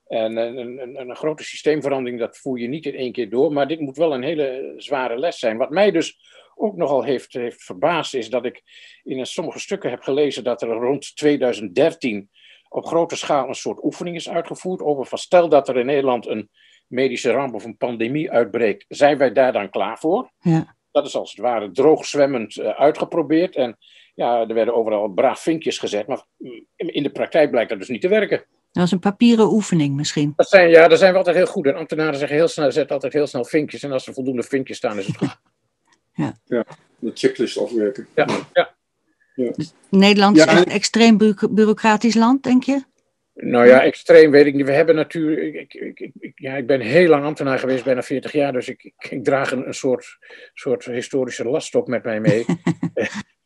En 0.08 0.38
een, 0.38 0.58
een, 0.58 1.00
een, 1.00 1.16
grote 1.16 1.44
systeemverandering, 1.44 2.20
dat 2.20 2.38
voer 2.38 2.60
je 2.60 2.68
niet 2.68 2.86
in 2.86 2.96
één 2.96 3.12
keer 3.12 3.30
door. 3.30 3.54
Maar 3.54 3.68
dit 3.68 3.80
moet 3.80 3.98
wel 3.98 4.14
een 4.14 4.24
hele 4.24 4.74
zware 4.78 5.18
les 5.18 5.40
zijn. 5.40 5.58
Wat 5.58 5.70
mij 5.70 5.92
dus 5.92 6.20
ook 6.56 6.76
nogal 6.76 7.04
heeft, 7.04 7.34
heeft 7.34 7.64
verbaasd, 7.64 8.14
is 8.14 8.30
dat 8.30 8.46
ik 8.46 8.62
in 9.04 9.26
sommige 9.26 9.60
stukken 9.60 9.90
heb 9.90 10.02
gelezen 10.02 10.44
dat 10.44 10.62
er 10.62 10.68
rond 10.68 11.16
2013 11.16 12.30
op 12.74 12.86
grote 12.86 13.16
schaal 13.16 13.48
een 13.48 13.56
soort 13.56 13.84
oefening 13.84 14.16
is 14.16 14.30
uitgevoerd. 14.30 14.82
Over 14.82 15.06
van 15.06 15.18
stel 15.18 15.50
dat 15.50 15.70
er 15.70 15.78
in 15.78 15.86
Nederland 15.86 16.28
een 16.28 16.50
medische 16.88 17.32
ramp 17.32 17.54
of 17.54 17.64
een 17.64 17.78
pandemie 17.78 18.32
uitbreekt, 18.32 18.86
zijn 18.88 19.18
wij 19.18 19.34
daar 19.34 19.54
dan 19.54 19.70
klaar 19.70 19.98
voor? 19.98 20.32
Ja. 20.40 20.76
Dat 20.92 21.06
is 21.06 21.16
als 21.16 21.32
het 21.32 21.40
ware 21.40 21.72
droogzwemmend 21.72 22.56
uh, 22.56 22.70
uitgeprobeerd. 22.70 23.56
En 23.56 23.78
ja, 24.16 24.40
er 24.40 24.54
werden 24.54 24.76
overal 24.76 25.08
braaf 25.08 25.40
vinkjes 25.40 25.78
gezet, 25.78 26.08
maar 26.08 26.26
in 26.76 27.04
de 27.04 27.12
praktijk 27.12 27.52
blijkt 27.52 27.70
dat 27.70 27.80
dus 27.80 27.90
niet 27.90 28.02
te 28.02 28.08
werken. 28.08 28.38
Dat 28.38 28.84
was 28.84 28.92
een 28.92 29.00
papieren 29.00 29.52
oefening 29.52 29.96
misschien. 29.96 30.34
Dat 30.36 30.50
zijn, 30.50 30.70
ja, 30.70 30.88
daar 30.88 30.98
zijn 30.98 31.12
we 31.12 31.18
altijd 31.18 31.36
heel 31.36 31.46
goed 31.46 31.66
in. 31.66 31.76
Ambtenaren 31.76 32.16
zeggen 32.16 32.38
heel 32.38 32.48
snel, 32.48 32.72
zetten 32.72 32.94
altijd 32.94 33.14
heel 33.14 33.28
snel 33.28 33.46
vinkjes. 33.46 33.84
En 33.84 33.92
als 33.92 34.08
er 34.08 34.14
voldoende 34.14 34.44
vinkjes 34.44 34.78
staan, 34.78 35.00
is 35.00 35.08
het 35.08 35.18
goed. 35.22 35.40
Ja, 36.14 36.34
ja 36.46 36.66
de 37.02 37.12
checklist 37.14 37.58
afwerken. 37.58 38.08
Ja, 38.16 38.28
ja. 38.54 38.71
Ja. 39.44 39.52
Dus 39.52 39.74
Nederland 39.90 40.38
is 40.38 40.44
ja, 40.44 40.50
echt 40.50 40.66
een 40.66 40.72
extreem 40.72 41.18
bureaucratisch 41.52 42.16
land, 42.16 42.44
denk 42.44 42.64
je? 42.64 42.84
Nou 43.34 43.68
ja, 43.68 43.84
extreem 43.84 44.32
weet 44.32 44.46
ik 44.46 44.54
niet. 44.54 44.66
We 44.66 44.72
hebben 44.72 44.96
natuurlijk. 44.96 45.56
Ik, 45.56 45.74
ik, 45.74 46.12
ik, 46.20 46.32
ja, 46.36 46.56
ik 46.56 46.68
ben 46.68 46.80
heel 46.80 47.10
lang 47.10 47.24
ambtenaar 47.24 47.60
geweest, 47.60 47.84
bijna 47.84 48.02
40 48.04 48.32
jaar. 48.32 48.54
Dus 48.54 48.68
ik, 48.68 48.94
ik 49.10 49.24
draag 49.24 49.52
een, 49.52 49.68
een 49.68 49.74
soort, 49.74 50.18
soort 50.54 50.86
historische 50.86 51.46
last 51.46 51.76
op 51.76 51.88
met 51.88 52.04
mij 52.04 52.20
mee. 52.20 52.46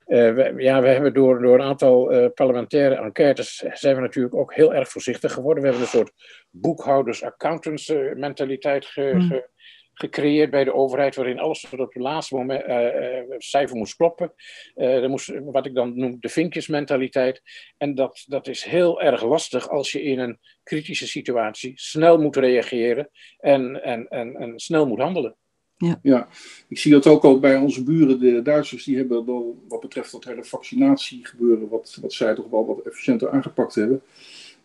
Uh, 0.07 0.33
we, 0.35 0.53
ja, 0.57 0.81
we 0.81 0.87
hebben 0.87 1.13
door, 1.13 1.41
door 1.41 1.55
een 1.55 1.65
aantal 1.65 2.13
uh, 2.13 2.25
parlementaire 2.33 2.95
enquêtes 2.95 3.63
zijn 3.73 3.95
we 3.95 4.01
natuurlijk 4.01 4.35
ook 4.35 4.53
heel 4.53 4.73
erg 4.73 4.89
voorzichtig 4.89 5.33
geworden. 5.33 5.63
We 5.63 5.69
hebben 5.69 5.85
een 5.85 5.97
soort 5.97 6.11
boekhouders-accountants 6.49 7.89
uh, 7.89 8.13
mentaliteit 8.13 8.85
ge, 8.85 9.01
Hmm. 9.01 9.21
ge, 9.21 9.49
gecreëerd 9.95 10.49
bij 10.49 10.63
de 10.63 10.73
overheid, 10.73 11.15
waarin 11.15 11.39
alles 11.39 11.65
tot 11.69 11.79
op 11.79 11.93
het 11.93 12.03
laatste 12.03 12.35
moment 12.35 12.67
uh, 12.67 13.35
cijfer 13.37 13.77
moest 13.77 13.95
kloppen. 13.95 14.33
er 14.75 15.09
moest, 15.09 15.31
wat 15.43 15.65
ik 15.65 15.73
dan 15.73 15.97
noem 15.97 16.17
de 16.19 16.29
vinkjesmentaliteit. 16.29 17.41
En 17.77 17.95
dat, 17.95 18.23
dat 18.27 18.47
is 18.47 18.63
heel 18.63 19.01
erg 19.01 19.23
lastig 19.23 19.69
als 19.69 19.91
je 19.91 20.01
in 20.01 20.19
een 20.19 20.39
kritische 20.63 21.07
situatie 21.07 21.71
snel 21.75 22.21
moet 22.21 22.35
reageren 22.35 23.09
en, 23.37 23.83
en, 23.83 24.07
en, 24.07 24.35
en 24.35 24.59
snel 24.59 24.87
moet 24.87 24.99
handelen. 24.99 25.35
Ja. 25.77 25.99
ja, 26.01 26.27
ik 26.67 26.77
zie 26.77 26.91
dat 26.91 27.07
ook 27.07 27.23
al 27.23 27.39
bij 27.39 27.57
onze 27.57 27.83
buren, 27.83 28.19
de 28.19 28.41
Duitsers, 28.41 28.83
die 28.83 28.97
hebben 28.97 29.25
wel 29.25 29.63
wat 29.67 29.79
betreft 29.79 30.11
dat 30.11 30.23
hele 30.23 30.43
vaccinatiegebeuren, 30.43 31.69
wat, 31.69 31.97
wat 32.01 32.13
zij 32.13 32.35
toch 32.35 32.49
wel 32.49 32.65
wat 32.65 32.85
efficiënter 32.85 33.29
aangepakt 33.29 33.75
hebben. 33.75 34.01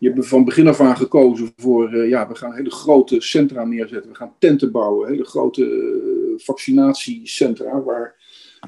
Die 0.01 0.09
hebben 0.09 0.27
van 0.27 0.45
begin 0.45 0.67
af 0.67 0.79
aan 0.79 0.97
gekozen 0.97 1.53
voor, 1.57 1.93
uh, 1.93 2.09
ja, 2.09 2.27
we 2.27 2.35
gaan 2.35 2.53
hele 2.53 2.71
grote 2.71 3.21
centra 3.21 3.65
neerzetten. 3.65 4.11
We 4.11 4.17
gaan 4.17 4.33
tenten 4.39 4.71
bouwen, 4.71 5.09
hele 5.09 5.23
grote 5.23 5.65
uh, 5.65 6.39
vaccinatiecentra, 6.39 7.83
waar 7.83 8.15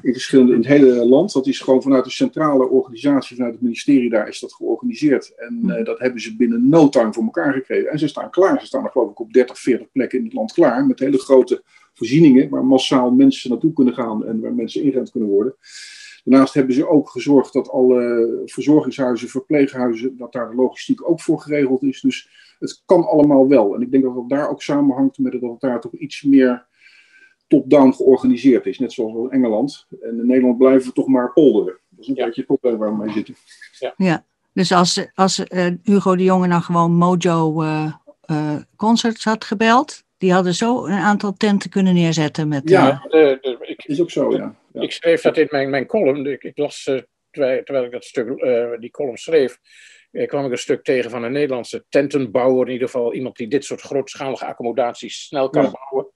in 0.02 0.12
verschillende, 0.12 0.52
in 0.52 0.58
het 0.58 0.66
hele 0.66 1.06
land, 1.06 1.32
dat 1.32 1.46
is 1.46 1.60
gewoon 1.60 1.82
vanuit 1.82 2.04
de 2.04 2.10
centrale 2.10 2.68
organisatie, 2.68 3.36
vanuit 3.36 3.54
het 3.54 3.62
ministerie, 3.62 4.10
daar 4.10 4.28
is 4.28 4.40
dat 4.40 4.54
georganiseerd. 4.54 5.32
En 5.36 5.60
uh, 5.64 5.84
dat 5.84 5.98
hebben 5.98 6.20
ze 6.20 6.36
binnen 6.36 6.68
no 6.68 6.88
time 6.88 7.12
voor 7.12 7.24
elkaar 7.24 7.52
gekregen. 7.52 7.90
En 7.90 7.98
ze 7.98 8.08
staan 8.08 8.30
klaar, 8.30 8.60
ze 8.60 8.66
staan 8.66 8.84
er 8.84 8.90
geloof 8.90 9.10
ik 9.10 9.20
op 9.20 9.32
30, 9.32 9.58
40 9.58 9.90
plekken 9.92 10.18
in 10.18 10.24
het 10.24 10.34
land 10.34 10.52
klaar, 10.52 10.86
met 10.86 10.98
hele 10.98 11.18
grote 11.18 11.62
voorzieningen 11.94 12.48
waar 12.48 12.64
massaal 12.64 13.10
mensen 13.10 13.50
naartoe 13.50 13.72
kunnen 13.72 13.94
gaan 13.94 14.26
en 14.26 14.40
waar 14.40 14.54
mensen 14.54 14.82
ingerend 14.82 15.10
kunnen 15.10 15.30
worden. 15.30 15.54
Daarnaast 16.24 16.54
hebben 16.54 16.74
ze 16.74 16.88
ook 16.88 17.08
gezorgd 17.10 17.52
dat 17.52 17.70
alle 17.70 18.42
verzorgingshuizen, 18.44 19.28
verpleeghuizen, 19.28 20.16
dat 20.16 20.32
daar 20.32 20.50
de 20.50 20.56
logistiek 20.56 21.08
ook 21.08 21.20
voor 21.20 21.40
geregeld 21.40 21.82
is. 21.82 22.00
Dus 22.00 22.28
het 22.58 22.82
kan 22.84 23.06
allemaal 23.06 23.48
wel. 23.48 23.74
En 23.74 23.80
ik 23.80 23.90
denk 23.90 24.04
dat 24.04 24.14
dat 24.14 24.28
daar 24.28 24.50
ook 24.50 24.62
samenhangt 24.62 25.18
met 25.18 25.32
dat 25.32 25.50
het 25.50 25.60
daar 25.60 25.80
toch 25.80 25.92
iets 25.92 26.22
meer 26.22 26.66
top-down 27.46 27.92
georganiseerd 27.92 28.66
is. 28.66 28.78
Net 28.78 28.92
zoals 28.92 29.14
in 29.14 29.30
Engeland. 29.30 29.86
En 30.02 30.18
in 30.18 30.26
Nederland 30.26 30.58
blijven 30.58 30.88
we 30.88 30.92
toch 30.92 31.06
maar 31.06 31.32
polderen. 31.32 31.78
Dat 31.90 32.00
is 32.00 32.08
een 32.08 32.14
ja. 32.14 32.24
beetje 32.24 32.44
het 32.46 32.60
probleem 32.60 32.78
waar 32.78 32.96
we 32.96 33.04
mee 33.04 33.12
zitten. 33.12 33.34
Ja, 33.78 33.94
ja. 33.96 34.24
dus 34.52 34.72
als, 34.72 35.06
als 35.14 35.38
uh, 35.38 35.66
Hugo 35.82 36.16
de 36.16 36.22
Jonge 36.22 36.46
nou 36.46 36.62
gewoon 36.62 36.92
Mojo 36.92 37.62
uh, 37.62 37.92
uh, 38.30 38.56
Concerts 38.76 39.24
had 39.24 39.44
gebeld, 39.44 40.04
Die 40.18 40.32
hadden 40.32 40.54
zo 40.54 40.86
een 40.86 40.92
aantal 40.92 41.32
tenten 41.32 41.70
kunnen 41.70 41.94
neerzetten 41.94 42.48
met... 42.48 42.68
Ja, 42.68 42.90
eh, 42.90 43.10
de, 43.10 43.38
de, 43.40 43.56
ik, 43.60 43.84
is 43.84 44.00
ook 44.00 44.10
zo, 44.10 44.30
ja. 44.30 44.54
Ja. 44.74 44.80
Ik 44.80 44.92
schreef 44.92 45.22
dat 45.22 45.36
in 45.36 45.46
mijn, 45.50 45.70
mijn 45.70 45.86
column. 45.86 46.26
Ik, 46.26 46.42
ik 46.42 46.58
las, 46.58 46.86
uh, 46.86 47.00
terwijl, 47.30 47.62
terwijl, 47.62 47.86
ik 47.86 47.92
dat 47.92 48.04
stuk, 48.04 48.28
uh, 48.28 48.70
die 48.78 48.90
column 48.90 49.16
schreef, 49.16 49.58
uh, 50.12 50.26
kwam 50.26 50.44
ik 50.44 50.50
een 50.50 50.58
stuk 50.58 50.84
tegen 50.84 51.10
van 51.10 51.22
een 51.22 51.32
Nederlandse 51.32 51.84
tentenbouwer. 51.88 52.66
In 52.66 52.72
ieder 52.72 52.88
geval 52.88 53.14
iemand 53.14 53.36
die 53.36 53.48
dit 53.48 53.64
soort 53.64 53.80
grootschalige 53.80 54.44
accommodaties 54.44 55.26
snel 55.26 55.50
kan 55.50 55.62
ja. 55.62 55.70
bouwen. 55.70 56.12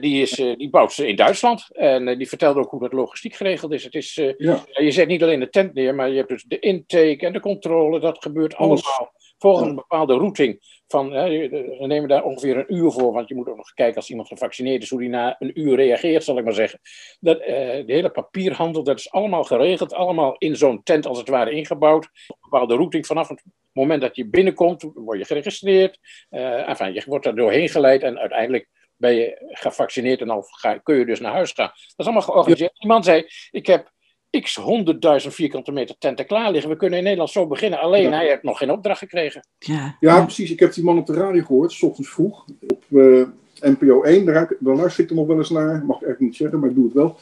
Die, 0.00 0.22
is, 0.22 0.30
die 0.34 0.70
bouwt 0.70 0.92
ze 0.92 1.08
in 1.08 1.16
Duitsland. 1.16 1.76
En 1.76 2.18
die 2.18 2.28
vertelde 2.28 2.60
ook 2.60 2.70
hoe 2.70 2.80
dat 2.80 2.92
logistiek 2.92 3.34
geregeld 3.34 3.72
is. 3.72 3.84
Het 3.84 3.94
is 3.94 4.14
ja. 4.36 4.64
Je 4.72 4.90
zet 4.90 5.08
niet 5.08 5.22
alleen 5.22 5.40
de 5.40 5.48
tent 5.48 5.74
neer, 5.74 5.94
maar 5.94 6.08
je 6.08 6.16
hebt 6.16 6.28
dus 6.28 6.42
de 6.42 6.58
intake 6.58 7.26
en 7.26 7.32
de 7.32 7.40
controle. 7.40 8.00
Dat 8.00 8.22
gebeurt 8.22 8.54
allemaal 8.54 9.12
volgens 9.40 9.68
een 9.68 9.74
bepaalde 9.74 10.14
routing. 10.14 10.78
Van, 10.86 11.12
hè, 11.12 11.48
we 11.48 11.86
nemen 11.86 12.08
daar 12.08 12.24
ongeveer 12.24 12.56
een 12.56 12.74
uur 12.74 12.90
voor, 12.90 13.12
want 13.12 13.28
je 13.28 13.34
moet 13.34 13.48
ook 13.48 13.56
nog 13.56 13.72
kijken 13.72 13.96
als 13.96 14.10
iemand 14.10 14.28
gevaccineerd 14.28 14.82
is, 14.82 14.90
hoe 14.90 15.00
die 15.00 15.08
na 15.08 15.36
een 15.38 15.60
uur 15.60 15.76
reageert, 15.76 16.24
zal 16.24 16.38
ik 16.38 16.44
maar 16.44 16.52
zeggen. 16.52 16.80
Dat, 17.20 17.40
uh, 17.40 17.46
de 17.46 17.84
hele 17.86 18.10
papierhandel, 18.10 18.82
dat 18.82 18.98
is 18.98 19.10
allemaal 19.10 19.44
geregeld, 19.44 19.94
allemaal 19.94 20.34
in 20.38 20.56
zo'n 20.56 20.82
tent 20.82 21.06
als 21.06 21.18
het 21.18 21.28
ware 21.28 21.50
ingebouwd. 21.50 22.04
Een 22.04 22.36
bepaalde 22.40 22.74
routing 22.74 23.06
vanaf 23.06 23.28
het 23.28 23.42
moment 23.72 24.00
dat 24.00 24.16
je 24.16 24.28
binnenkomt, 24.28 24.82
word 24.94 25.18
je 25.18 25.24
geregistreerd. 25.24 25.98
Enfin, 26.30 26.92
je 26.92 27.02
wordt 27.06 27.26
er 27.26 27.36
doorheen 27.36 27.68
geleid 27.68 28.02
en 28.02 28.18
uiteindelijk 28.18 28.68
ben 28.96 29.14
je 29.14 29.48
gevaccineerd 29.48 30.20
en 30.20 30.26
dan 30.26 30.44
kun 30.82 30.96
je 30.96 31.06
dus 31.06 31.20
naar 31.20 31.32
huis 31.32 31.52
gaan. 31.52 31.66
Dat 31.66 31.94
is 31.96 32.04
allemaal 32.04 32.22
georganiseerd. 32.22 32.82
Iemand 32.82 33.04
zei, 33.04 33.26
ik 33.50 33.66
heb 33.66 33.90
x 34.30 34.56
honderdduizend 34.56 35.34
vierkante 35.34 35.72
meter 35.72 35.94
tenten 35.98 36.26
klaar 36.26 36.50
liggen. 36.50 36.70
We 36.70 36.76
kunnen 36.76 36.98
in 36.98 37.04
Nederland 37.04 37.30
zo 37.30 37.46
beginnen. 37.46 37.80
Alleen 37.80 38.02
ja. 38.02 38.10
hij 38.10 38.28
heeft 38.28 38.42
nog 38.42 38.58
geen 38.58 38.70
opdracht 38.70 38.98
gekregen. 38.98 39.46
Ja. 39.58 39.96
ja, 40.00 40.22
precies. 40.22 40.50
Ik 40.50 40.60
heb 40.60 40.72
die 40.72 40.84
man 40.84 40.98
op 40.98 41.06
de 41.06 41.12
radio 41.12 41.42
gehoord, 41.42 41.72
s 41.72 41.82
ochtends 41.82 42.10
vroeg, 42.10 42.44
op 42.68 42.84
uh, 42.88 43.26
NPO 43.60 44.02
1. 44.02 44.24
Daar, 44.24 44.52
daar 44.58 44.76
luister 44.76 45.04
ik 45.04 45.10
er 45.10 45.16
nog 45.16 45.26
wel 45.26 45.38
eens 45.38 45.50
naar. 45.50 45.84
Mag 45.84 45.96
ik 45.96 46.06
eigenlijk 46.06 46.20
niet 46.20 46.36
zeggen, 46.36 46.60
maar 46.60 46.68
ik 46.68 46.74
doe 46.74 46.84
het 46.84 46.92
wel. 46.92 47.16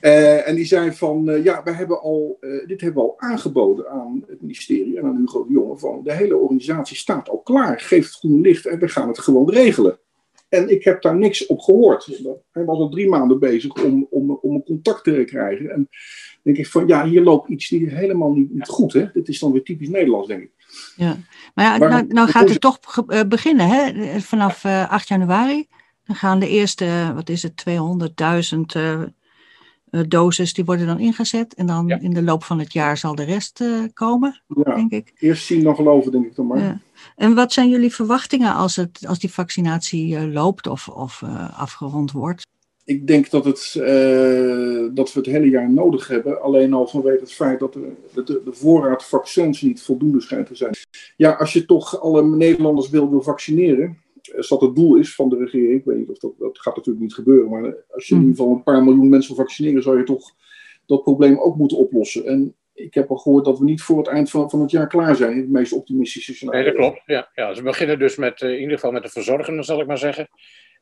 uh, 0.00 0.46
en 0.48 0.54
die 0.54 0.64
zei 0.64 0.92
van, 0.92 1.28
uh, 1.28 1.44
ja, 1.44 1.62
we 1.62 1.70
hebben 1.70 2.00
al, 2.00 2.38
dit 2.66 2.80
hebben 2.80 3.02
we 3.02 3.08
al 3.08 3.20
aangeboden 3.20 3.88
aan 3.90 4.24
het 4.26 4.40
ministerie 4.40 4.98
en 4.98 5.04
aan 5.04 5.16
Hugo 5.16 5.46
de 5.46 5.52
Jonge. 5.52 5.78
Van, 5.78 6.00
de 6.04 6.12
hele 6.12 6.36
organisatie 6.36 6.96
staat 6.96 7.28
al 7.28 7.38
klaar. 7.38 7.80
Geef 7.80 8.04
het 8.04 8.14
groen 8.14 8.40
licht 8.40 8.66
en 8.66 8.78
we 8.78 8.88
gaan 8.88 9.08
het 9.08 9.18
gewoon 9.18 9.50
regelen. 9.50 9.98
En 10.54 10.68
ik 10.68 10.84
heb 10.84 11.02
daar 11.02 11.16
niks 11.16 11.46
op 11.46 11.60
gehoord. 11.60 12.20
Hij 12.52 12.64
was 12.64 12.78
al 12.78 12.88
drie 12.88 13.08
maanden 13.08 13.38
bezig 13.38 13.84
om, 13.84 14.06
om, 14.10 14.38
om 14.42 14.54
een 14.54 14.64
contact 14.64 15.04
te 15.04 15.22
krijgen. 15.26 15.70
En 15.70 15.88
denk 16.42 16.56
ik 16.56 16.66
van, 16.66 16.86
ja, 16.86 17.06
hier 17.06 17.22
loopt 17.22 17.48
iets 17.48 17.70
niet, 17.70 17.90
helemaal 17.90 18.32
niet, 18.32 18.54
niet 18.54 18.68
goed. 18.68 18.92
Hè? 18.92 19.06
Dit 19.12 19.28
is 19.28 19.38
dan 19.38 19.52
weer 19.52 19.62
typisch 19.62 19.88
Nederlands, 19.88 20.28
denk 20.28 20.42
ik. 20.42 20.50
Ja, 20.96 21.16
maar 21.54 21.64
ja, 21.64 21.88
nou, 21.88 22.06
nou 22.06 22.28
gaat 22.28 22.48
het 22.48 22.60
toch 22.60 22.78
beginnen, 23.28 23.68
hè? 23.68 24.20
Vanaf 24.20 24.64
uh, 24.64 24.90
8 24.90 25.08
januari. 25.08 25.66
Dan 26.04 26.16
gaan 26.16 26.38
de 26.38 26.48
eerste, 26.48 27.12
wat 27.14 27.28
is 27.28 27.42
het, 27.42 27.64
200.000 27.68 28.58
uh, 28.76 29.02
doses, 30.08 30.52
die 30.52 30.64
worden 30.64 30.86
dan 30.86 30.98
ingezet. 30.98 31.54
En 31.54 31.66
dan 31.66 31.86
ja. 31.86 32.00
in 32.00 32.10
de 32.10 32.22
loop 32.22 32.44
van 32.44 32.58
het 32.58 32.72
jaar 32.72 32.96
zal 32.96 33.14
de 33.14 33.24
rest 33.24 33.60
uh, 33.60 33.84
komen, 33.92 34.42
ja. 34.64 34.74
denk 34.74 34.92
ik. 34.92 35.12
Eerst 35.18 35.46
zien 35.46 35.62
dan 35.62 35.74
geloven, 35.74 36.12
denk 36.12 36.26
ik 36.26 36.34
dan 36.34 36.46
maar. 36.46 36.58
Ja. 36.58 36.80
En 37.16 37.34
wat 37.34 37.52
zijn 37.52 37.70
jullie 37.70 37.94
verwachtingen 37.94 38.54
als, 38.54 38.76
het, 38.76 39.04
als 39.06 39.18
die 39.18 39.32
vaccinatie 39.32 40.14
uh, 40.14 40.32
loopt 40.32 40.66
of, 40.66 40.88
of 40.88 41.20
uh, 41.24 41.60
afgerond 41.60 42.12
wordt? 42.12 42.46
Ik 42.84 43.06
denk 43.06 43.30
dat, 43.30 43.44
het, 43.44 43.74
uh, 43.78 43.84
dat 44.94 45.12
we 45.12 45.20
het 45.20 45.26
hele 45.26 45.48
jaar 45.48 45.70
nodig 45.70 46.08
hebben. 46.08 46.42
Alleen 46.42 46.72
al 46.72 46.86
vanwege 46.86 47.20
het 47.20 47.32
feit 47.32 47.58
dat, 47.58 47.74
er, 47.74 47.80
dat 48.12 48.26
de, 48.26 48.42
de, 48.44 48.52
voorraad 48.52 49.04
vaccins 49.04 49.60
niet 49.60 49.82
voldoende 49.82 50.20
schijnt 50.20 50.46
te 50.46 50.54
zijn. 50.54 50.74
Ja, 51.16 51.30
als 51.32 51.52
je 51.52 51.66
toch 51.66 52.00
alle 52.00 52.24
Nederlanders 52.24 52.88
wil, 52.90 53.10
wil 53.10 53.22
vaccineren. 53.22 53.98
Als 54.36 54.48
dat 54.48 54.60
het 54.60 54.74
doel 54.74 54.96
is 54.96 55.14
van 55.14 55.28
de 55.28 55.36
regering. 55.36 55.78
Ik 55.78 55.84
weet 55.84 55.98
niet 55.98 56.10
of 56.10 56.18
dat, 56.18 56.32
dat 56.38 56.58
gaat 56.60 56.76
natuurlijk 56.76 57.04
niet 57.04 57.14
gebeuren. 57.14 57.50
Maar 57.50 57.76
als 57.90 58.08
je 58.08 58.14
in 58.14 58.20
ieder 58.20 58.36
geval 58.36 58.52
een 58.52 58.62
paar 58.62 58.84
miljoen 58.84 59.08
mensen 59.08 59.34
vaccineren. 59.34 59.82
zou 59.82 59.98
je 59.98 60.04
toch 60.04 60.34
dat 60.86 61.02
probleem 61.02 61.38
ook 61.38 61.56
moeten 61.56 61.78
oplossen. 61.78 62.26
En 62.26 62.54
ik 62.74 62.94
heb 62.94 63.10
al 63.10 63.16
gehoord 63.16 63.44
dat 63.44 63.58
we 63.58 63.64
niet 63.64 63.82
voor 63.82 63.98
het 63.98 64.06
eind 64.06 64.30
van, 64.30 64.50
van 64.50 64.60
het 64.60 64.70
jaar 64.70 64.86
klaar 64.86 65.16
zijn. 65.16 65.36
Het 65.36 65.50
meest 65.50 65.72
optimistische 65.72 66.34
scenario. 66.34 66.60
Nee, 66.62 66.70
dat 66.70 66.80
klopt. 66.80 67.02
Ja, 67.06 67.30
ja, 67.34 67.54
ze 67.54 67.62
beginnen 67.62 67.98
dus 67.98 68.16
met, 68.16 68.40
uh, 68.40 68.50
in 68.50 68.60
ieder 68.60 68.74
geval 68.74 68.92
met 68.92 69.02
de 69.02 69.08
verzorgenden, 69.08 69.64
zal 69.64 69.80
ik 69.80 69.86
maar 69.86 69.98
zeggen. 69.98 70.28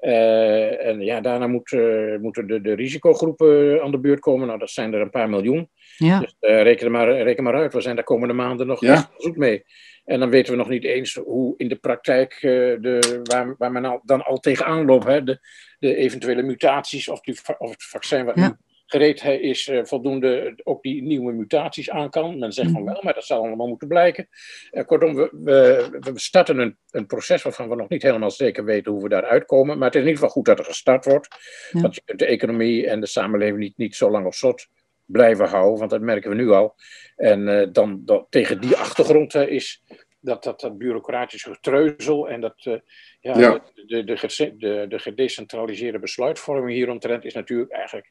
Uh, 0.01 0.87
en 0.87 1.01
ja, 1.01 1.21
daarna 1.21 1.47
moet, 1.47 1.71
uh, 1.71 2.19
moeten 2.19 2.47
de, 2.47 2.61
de 2.61 2.73
risicogroepen 2.73 3.83
aan 3.83 3.91
de 3.91 4.01
beurt 4.01 4.21
komen. 4.21 4.47
Nou, 4.47 4.59
dat 4.59 4.71
zijn 4.71 4.93
er 4.93 5.01
een 5.01 5.11
paar 5.11 5.29
miljoen. 5.29 5.69
Ja. 5.97 6.21
Dus 6.21 6.37
reken, 6.41 6.91
maar, 6.91 7.23
reken 7.23 7.45
maar 7.45 7.55
uit. 7.55 7.73
We 7.73 7.81
zijn 7.81 7.97
de 7.97 8.05
komende 8.05 8.35
maanden 8.35 8.67
nog 8.67 8.81
ja. 8.81 9.11
zoek 9.17 9.37
mee. 9.37 9.65
En 10.05 10.21
dan 10.21 10.31
weten 10.31 10.53
we 10.53 10.59
nog 10.59 10.69
niet 10.69 10.85
eens 10.85 11.15
hoe 11.15 11.55
in 11.57 11.69
de 11.69 11.77
praktijk, 11.77 12.39
de, 12.41 13.21
waar, 13.23 13.55
waar 13.59 13.73
men 13.73 13.85
al, 13.85 14.01
dan 14.05 14.25
al 14.25 14.39
tegenaan 14.39 14.85
loopt. 14.85 15.07
Hè? 15.07 15.23
De, 15.23 15.41
de 15.79 15.95
eventuele 15.95 16.43
mutaties 16.43 17.09
of, 17.09 17.21
die, 17.21 17.39
of 17.59 17.71
het 17.71 17.83
vaccin 17.85 18.25
wat 18.25 18.37
Ja. 18.37 18.49
nu 18.49 18.57
gereed 18.93 19.25
is 19.25 19.69
uh, 19.69 19.85
voldoende 19.85 20.61
ook 20.63 20.83
die 20.83 21.03
nieuwe 21.03 21.33
mutaties 21.33 21.91
aan 21.91 22.11
kan. 22.11 22.39
Men 22.39 22.53
zegt 22.53 22.71
van 22.71 22.85
wel, 22.85 23.01
maar 23.03 23.15
dat 23.15 23.25
zal 23.25 23.45
allemaal 23.45 23.69
moeten 23.69 23.89
blijken. 23.89 24.29
Uh, 24.73 24.85
kortom, 24.85 25.15
we, 25.15 25.29
we, 25.33 25.89
we 26.01 26.19
starten 26.21 26.59
een, 26.59 26.77
een, 26.91 27.07
proces 27.07 27.43
waarvan 27.43 27.69
we 27.69 27.75
nog 27.75 27.89
niet 27.89 28.03
helemaal 28.03 28.31
zeker 28.31 28.65
weten 28.65 28.93
hoe 28.93 29.03
we 29.03 29.09
daaruit 29.09 29.45
komen. 29.45 29.79
Maar 29.79 29.87
het 29.87 29.95
is 29.95 30.01
in 30.01 30.07
ieder 30.07 30.21
geval 30.23 30.35
goed 30.35 30.45
dat 30.45 30.59
er 30.59 30.65
gestart 30.65 31.05
wordt. 31.05 31.29
Ja. 31.71 31.81
Want 31.81 31.95
je 31.95 32.03
kunt 32.05 32.19
de 32.19 32.27
economie 32.27 32.87
en 32.87 33.01
de 33.01 33.07
samenleving 33.07 33.59
niet, 33.59 33.77
niet 33.77 33.97
zo 33.97 34.11
lang 34.11 34.27
op 34.27 34.35
slot 34.35 34.67
blijven 35.05 35.49
houden, 35.49 35.79
want 35.79 35.91
dat 35.91 36.01
merken 36.01 36.31
we 36.31 36.37
nu 36.37 36.51
al. 36.51 36.75
En 37.17 37.41
uh, 37.49 37.67
dan 37.73 38.03
dat, 38.05 38.27
tegen 38.31 38.61
die 38.61 38.77
achtergrond 38.77 39.35
is 39.35 39.83
dat, 40.21 40.43
dat, 40.43 40.61
dat 40.61 40.79
bureaucratische 40.79 41.53
getreuzel 41.53 42.29
en 42.29 42.41
dat 42.41 42.65
uh, 42.65 42.79
ja, 43.21 43.39
Ja. 43.39 43.63
De, 43.75 44.05
de, 44.05 44.05
de, 44.05 44.57
de, 44.57 44.87
de 44.89 44.99
gedecentraliseerde 44.99 45.99
besluitvorming 45.99 46.77
hieromtrent 46.77 47.25
is 47.25 47.35
natuurlijk 47.35 47.73
eigenlijk 47.73 48.11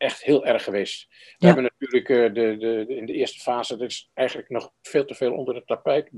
echt 0.00 0.22
heel 0.22 0.46
erg 0.46 0.64
geweest. 0.64 1.06
We 1.08 1.16
Ja. 1.38 1.46
hebben 1.46 1.70
natuurlijk 1.78 2.08
uh, 2.08 2.22
de, 2.34 2.56
de, 2.58 2.84
de- 2.88 2.96
in 2.96 3.06
de 3.06 3.12
eerste 3.12 3.40
fase, 3.40 3.76
dat 3.76 3.90
is 3.90 4.10
eigenlijk 4.14 4.48
nog 4.50 4.72
veel 4.82 5.04
te 5.04 5.14
veel 5.14 5.32
onder 5.32 5.54
het 5.54 5.66
tapijt 5.66 6.10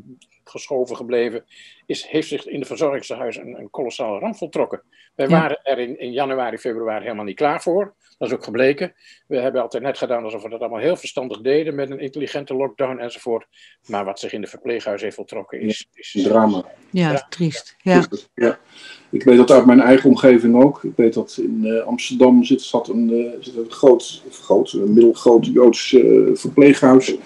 geschoven 0.45 0.97
gebleven, 0.97 1.45
is, 1.87 2.07
heeft 2.07 2.29
zich 2.29 2.47
in 2.47 2.61
de 2.61 2.67
verzorgingstehuizen 2.67 3.47
een, 3.47 3.59
een 3.59 3.71
kolossale 3.71 4.19
ramp 4.19 4.37
voltrokken. 4.37 4.83
Wij 5.15 5.27
Ja. 5.29 5.41
waren 5.41 5.61
er 5.63 5.79
in, 5.79 5.99
in 5.99 6.13
januari, 6.13 6.59
februari 6.59 7.03
helemaal 7.03 7.25
niet 7.25 7.37
klaar 7.37 7.63
voor. 7.63 7.95
Dat 8.19 8.29
is 8.31 8.35
ook 8.37 8.45
gebleken. 8.45 8.95
We 9.27 9.37
hebben 9.39 9.63
altijd 9.63 9.83
net 9.83 9.99
gedaan 9.99 10.25
alsof 10.25 10.43
we 10.43 10.49
dat 10.49 10.61
allemaal 10.61 10.79
heel 10.81 10.97
verstandig 10.97 11.41
deden 11.41 11.75
met 11.75 11.91
een 11.91 12.01
intelligente 12.01 12.55
lockdown 12.55 12.99
enzovoort. 12.99 13.47
Maar 13.87 14.05
wat 14.05 14.21
zich 14.21 14.33
in 14.33 14.41
de 14.41 14.47
verpleeghuizen 14.47 15.05
heeft 15.05 15.17
voltrokken 15.17 15.61
is, 15.61 15.87
is 15.95 16.15
Een 16.15 16.23
drama. 16.23 16.65
Ja, 16.91 17.11
Ja. 17.13 17.27
triest. 17.29 17.77
Ja. 17.79 18.03
Ja. 18.35 18.59
Ik 19.11 19.23
weet 19.23 19.37
dat 19.37 19.51
uit 19.51 19.67
mijn 19.67 19.81
eigen 19.81 20.09
omgeving 20.11 20.63
ook. 20.63 20.83
Ik 20.85 20.97
weet 20.97 21.15
dat 21.15 21.37
in 21.43 21.65
eh, 21.67 21.87
Amsterdam 21.87 22.45
zit, 22.45 22.63
zat 22.63 22.89
een, 22.89 23.11
eh, 23.11 23.43
zit 23.43 23.57
een 23.57 23.72
groot, 23.73 24.23
groot, 24.31 24.73
een 24.73 24.93
middelgroot 24.93 25.47
Joods 25.47 25.95
eh, 25.95 26.21
verpleeghuis. 26.33 27.17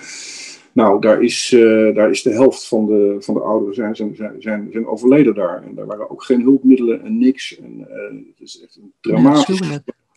Nou, 0.73 1.01
daar 1.01 1.23
is, 1.23 1.53
eh, 1.53 1.95
daar 1.95 2.11
is 2.11 2.23
de 2.23 2.31
helft 2.31 2.69
van 2.69 2.87
de, 2.87 3.17
van 3.19 3.35
de 3.35 3.41
ouderen 3.41 3.75
zijn, 3.75 3.97
zijn, 3.97 4.15
zijn, 4.39 4.69
zijn, 4.73 4.87
overleden 4.87 5.35
daar. 5.35 5.63
En 5.63 5.75
daar 5.75 5.87
waren 5.87 6.11
ook 6.11 6.25
geen 6.25 6.43
hulpmiddelen 6.43 7.05
en 7.05 7.19
niks. 7.19 7.59
En, 7.59 7.87
eh, 7.89 8.17
het 8.29 8.41
is 8.41 8.61
echt 8.63 8.77
een 8.77 8.93
dramatisch. 9.01 9.61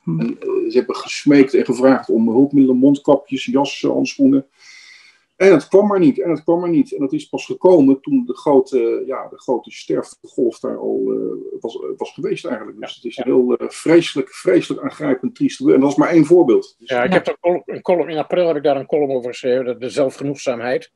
Hm. 0.04 0.20
En, 0.20 0.38
ze 0.70 0.78
hebben 0.78 0.96
gesmeekt 0.96 1.54
en 1.54 1.66
gevraagd 1.66 2.10
om 2.10 2.30
hulpmiddelen, 2.30 2.78
mondkapjes, 2.78 3.46
jassen, 3.46 3.90
handschoenen. 3.90 4.46
En 5.40 5.52
het 5.52 5.68
kwam 5.68 5.88
maar 5.88 6.00
niet, 6.00 6.20
en 6.22 6.30
het 6.30 6.44
kwam 6.44 6.60
maar 6.60 6.70
niet. 6.70 6.94
En 6.94 7.00
dat 7.00 7.14
is 7.14 7.30
pas 7.30 7.46
gekomen 7.46 8.02
toen 8.02 8.24
de 8.26 8.34
grote, 8.38 9.04
ja, 9.06 9.28
de 9.28 9.38
grote 9.40 9.72
sterftegolf 9.72 10.60
daar 10.60 10.78
al 10.78 11.02
eh, 11.08 11.60
was, 11.62 11.80
was 11.98 12.12
geweest 12.14 12.46
eigenlijk. 12.46 12.80
Dus 12.80 12.96
het 12.96 13.04
is 13.06 13.16
Ja. 13.16 13.24
heel 13.24 13.56
eh, 13.56 13.70
vreselijk, 13.70 14.30
vreselijk 14.34 14.84
aangrijpend 14.84 15.36
triest. 15.36 15.60
En 15.60 15.80
dat 15.80 15.90
is 15.90 15.96
maar 15.96 16.10
één 16.10 16.26
voorbeeld. 16.26 16.76
Dus, 16.80 16.90
Ja, 16.90 17.04
ik 17.04 17.10
Ja. 17.10 17.16
heb 17.16 17.26
daar 17.26 17.34
een 17.34 17.40
column, 17.42 17.64
een 17.66 17.82
column- 17.82 18.10
in 18.10 18.18
april 18.18 18.48
heb 18.48 18.56
ik 18.56 18.64
daar 18.64 18.76
een 18.78 18.86
column 18.86 19.12
over 19.12 19.30
geschreven, 19.32 19.66
de, 19.66 19.78
de 19.78 19.90
zelfgenoegzaamheid. 19.90 20.92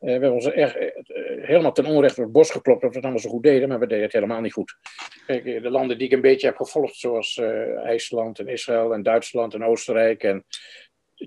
we 0.00 0.10
hebben 0.10 0.32
ons 0.32 0.44
er 0.46 0.52
echt, 0.54 0.76
eh, 0.76 0.86
helemaal 1.46 1.72
ten 1.72 1.84
onrechte 1.86 2.14
door 2.16 2.24
het 2.24 2.32
bos 2.32 2.50
geklopt 2.50 2.80
dat 2.80 2.90
we 2.90 2.96
het 2.96 3.04
allemaal 3.04 3.22
zo 3.22 3.30
goed 3.30 3.42
deden, 3.42 3.68
maar 3.68 3.78
we 3.78 3.86
deden 3.86 4.04
het 4.04 4.12
helemaal 4.12 4.40
niet 4.40 4.52
goed. 4.52 4.76
Kijk, 5.26 5.44
eh, 5.44 5.62
de 5.62 5.70
landen 5.70 5.98
die 5.98 6.06
ik 6.06 6.12
een 6.12 6.20
beetje 6.20 6.46
heb 6.46 6.56
gevolgd, 6.56 6.94
zoals 6.96 7.36
eh, 7.38 7.76
IJsland 7.84 8.38
en 8.38 8.48
Israël 8.48 8.92
en 8.94 9.02
Duitsland 9.02 9.54
en 9.54 9.64
Oostenrijk 9.64 10.22
en 10.22 10.44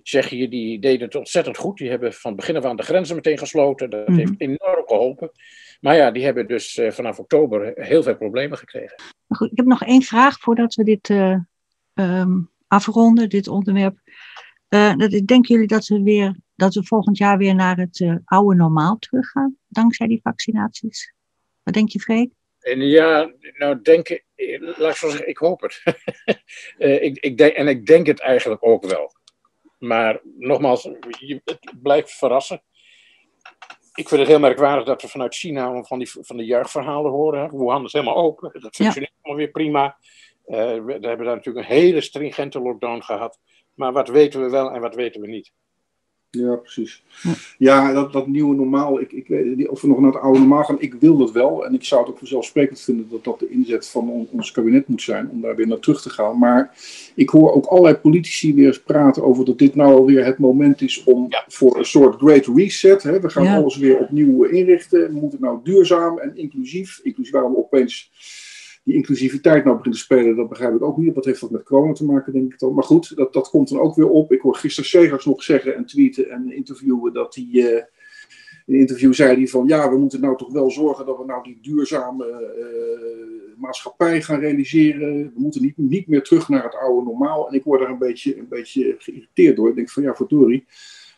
Tsjechië, 0.04 0.50
die 0.50 0.80
deden 0.80 1.06
het 1.06 1.16
ontzettend 1.16 1.58
goed. 1.58 1.78
Die 1.78 1.90
hebben 1.90 2.14
van 2.14 2.36
begin 2.36 2.56
af 2.58 2.66
aan 2.66 2.76
de 2.76 2.84
grenzen 2.84 3.16
meteen 3.16 3.38
gesloten. 3.38 3.90
Dat 3.90 4.08
Mhm. 4.08 4.18
heeft 4.18 4.34
enorm 4.38 4.84
geholpen. 4.88 5.32
Maar 5.80 5.96
ja, 5.96 6.12
die 6.12 6.24
hebben 6.24 6.48
dus 6.48 6.78
eh, 6.78 6.92
vanaf 6.92 7.20
oktober 7.20 7.72
heel 7.76 8.04
veel 8.04 8.16
problemen 8.18 8.58
gekregen. 8.58 9.02
Goed, 9.28 9.52
ik 9.52 9.58
heb 9.58 9.66
nog 9.66 9.84
één 9.84 10.02
vraag 10.02 10.40
voordat 10.40 10.74
we 10.76 10.84
dit 10.84 11.10
eh, 11.10 11.38
ehm, 11.94 12.40
afronden, 12.68 13.30
dit 13.30 13.48
onderwerp. 13.48 13.98
Eh, 14.68 14.96
dat, 14.96 15.12
denken 15.12 15.54
jullie 15.54 15.68
dat 15.68 15.88
we, 15.88 16.04
weer, 16.04 16.36
dat 16.56 16.74
we 16.74 16.84
volgend 16.84 17.18
jaar 17.18 17.38
weer 17.38 17.56
naar 17.56 17.78
het 17.78 18.20
oude 18.26 18.56
normaal 18.56 18.98
teruggaan, 18.98 19.58
dankzij 19.68 20.08
die 20.08 20.20
vaccinaties? 20.24 21.14
Wat 21.64 21.74
denk 21.74 21.90
je, 21.90 22.00
Freek? 22.00 22.32
En 22.60 22.82
ja, 22.82 23.32
nou 23.58 23.82
denken, 23.82 24.22
laat 24.60 24.92
ik 24.92 24.96
zo 24.96 25.10
zeggen, 25.10 25.30
ik 25.30 25.38
hoop 25.38 25.62
het. 25.62 25.82
Ik, 26.78 27.18
ik 27.18 27.38
denk, 27.38 27.54
en 27.54 27.68
ik 27.68 27.86
denk 27.86 28.08
het 28.08 28.20
eigenlijk 28.20 28.66
ook 28.66 28.86
wel. 28.86 29.14
Maar 29.80 30.22
nogmaals, 30.38 30.84
het 31.44 31.60
blijft 31.82 32.12
verrassen. 32.12 32.62
ik 33.94 34.08
vind 34.08 34.20
het 34.20 34.30
heel 34.30 34.40
merkwaardig 34.40 34.86
dat 34.86 35.02
we 35.02 35.08
vanuit 35.08 35.36
China 35.36 35.84
van, 35.84 36.00
die, 36.00 36.12
van 36.12 36.38
de 36.38 36.46
juichverhalen 36.46 37.12
horen. 37.12 37.58
Wuhan 37.58 37.86
is 37.86 37.94
helemaal 37.94 38.16
open, 38.16 38.52
dat 38.62 38.76
functioneert 38.76 39.12
ja. 39.12 39.18
allemaal 39.22 39.44
weer 39.44 39.52
prima. 39.52 39.98
Uh, 40.48 40.58
we, 40.58 40.82
we, 40.84 41.08
hebben 41.08 41.26
daar 41.26 41.36
natuurlijk 41.36 41.68
een 41.68 41.76
hele 41.76 42.02
stringente 42.02 42.60
lockdown 42.60 43.02
gehad. 43.02 43.40
Maar 43.74 43.92
wat 43.92 44.08
weten 44.08 44.42
we 44.42 44.50
wel 44.50 44.72
en 44.72 44.82
wat 44.82 44.96
weten 44.96 45.22
we 45.22 45.28
niet? 45.28 45.52
Ja, 46.32 46.56
precies. 46.56 47.04
Ja, 47.58 47.94
dat, 47.94 48.14
dat 48.14 48.28
nieuwe 48.28 48.56
normaal, 48.56 49.00
ik, 49.00 49.12
ik 49.12 49.28
weet 49.28 49.68
of 49.68 49.82
we 49.82 49.88
nog 49.88 50.00
naar 50.00 50.12
het 50.12 50.22
oude 50.22 50.40
normaal 50.40 50.64
gaan. 50.64 50.82
Ik 50.82 50.94
wil 50.94 51.18
dat 51.18 51.32
wel 51.32 51.66
en 51.66 51.74
ik 51.74 51.84
zou 51.84 52.02
het 52.02 52.10
ook 52.10 52.18
vanzelfsprekend 52.18 52.82
vinden 52.82 53.08
dat 53.10 53.24
dat 53.24 53.40
de 53.40 53.50
inzet 53.50 53.88
van 53.88 54.28
ons 54.32 54.52
kabinet 54.52 54.88
moet 54.88 55.02
zijn 55.02 55.30
om 55.30 55.42
daar 55.42 55.56
weer 55.56 55.68
naar 55.68 55.80
terug 55.80 56.02
te 56.02 56.10
gaan. 56.10 56.38
Maar 56.38 56.78
ik 57.16 57.30
hoor 57.30 57.54
ook 57.54 57.66
allerlei 57.66 57.96
politici 57.96 58.54
weer 58.54 58.68
eens 58.68 58.82
praten 58.82 59.24
over 59.24 59.46
dat 59.46 59.58
dit 59.58 59.76
nou 59.76 59.94
alweer 59.94 60.26
het 60.26 60.38
moment 60.38 60.82
is 60.82 61.04
om 61.04 61.28
voor 61.48 61.78
een 61.78 61.86
soort 61.86 62.20
great 62.20 62.46
reset. 62.46 63.04
Hè, 63.04 63.20
we 63.20 63.30
gaan 63.30 63.48
alles 63.48 63.78
weer 63.78 63.98
opnieuw 63.98 64.44
inrichten. 64.44 65.14
We 65.14 65.20
moeten 65.20 65.42
nou 65.42 65.60
duurzaam 65.64 66.18
en 66.18 66.38
inclusief, 66.38 67.00
inclusief 67.04 67.34
waarom 67.34 67.56
opeens 67.56 68.12
die 68.90 68.98
inclusiviteit 68.98 69.64
nou 69.64 69.78
begint 69.78 69.96
te 69.96 70.02
spelen, 70.02 70.36
dat 70.36 70.50
begrijp 70.50 70.76
ik 70.76 70.82
ook 70.84 70.98
niet. 70.98 71.14
Wat 71.14 71.26
heeft 71.26 71.42
dat 71.42 71.50
met 71.50 71.64
corona 71.64 71.94
te 71.94 72.06
maken, 72.06 72.34
denk 72.34 72.54
ik 72.54 72.60
dan. 72.60 72.74
Maar 72.74 72.84
goed, 72.84 73.16
dat, 73.16 73.34
dat 73.34 73.50
komt 73.50 73.70
dan 73.70 73.80
ook 73.80 73.96
weer 73.96 74.10
op. 74.10 74.32
Ik 74.32 74.42
hoor 74.42 74.56
gisteren 74.56 74.90
Segers 74.90 75.26
nog 75.26 75.44
zeggen 75.44 75.76
en 75.76 75.86
tweeten 75.86 76.30
en 76.30 76.52
interviewen 76.52 77.14
dat 77.14 77.36
hij... 77.36 77.48
Uh, 77.52 77.82
in 78.66 78.76
een 78.76 78.82
interview 78.82 79.14
zei 79.14 79.36
hij 79.36 79.48
van 79.48 79.68
ja, 79.68 79.90
we 79.90 79.98
moeten 79.98 80.22
nou 80.22 80.38
toch 80.38 80.52
wel 80.52 80.72
zorgen 80.72 81.06
dat 81.06 81.18
we 81.18 81.26
nou 81.26 81.44
die 81.44 81.60
duurzame 81.62 82.26
uh, 82.26 83.58
maatschappij 83.58 84.22
gaan 84.22 84.40
realiseren. 84.40 85.32
We 85.34 85.40
moeten 85.42 85.62
niet, 85.62 85.78
niet 85.78 86.08
meer 86.08 86.24
terug 86.24 86.50
naar 86.50 86.64
het 86.64 86.76
oude 86.76 87.06
normaal. 87.06 87.48
En 87.48 87.54
ik 87.54 87.64
word 87.64 87.80
daar 87.80 87.90
een 87.90 87.98
beetje, 87.98 88.38
een 88.38 88.48
beetje 88.50 88.96
geïrriteerd 88.98 89.56
door. 89.56 89.70
Ik 89.70 89.76
denk 89.76 89.90
van 89.90 90.04
ja, 90.04 90.16
verdorie. 90.16 90.66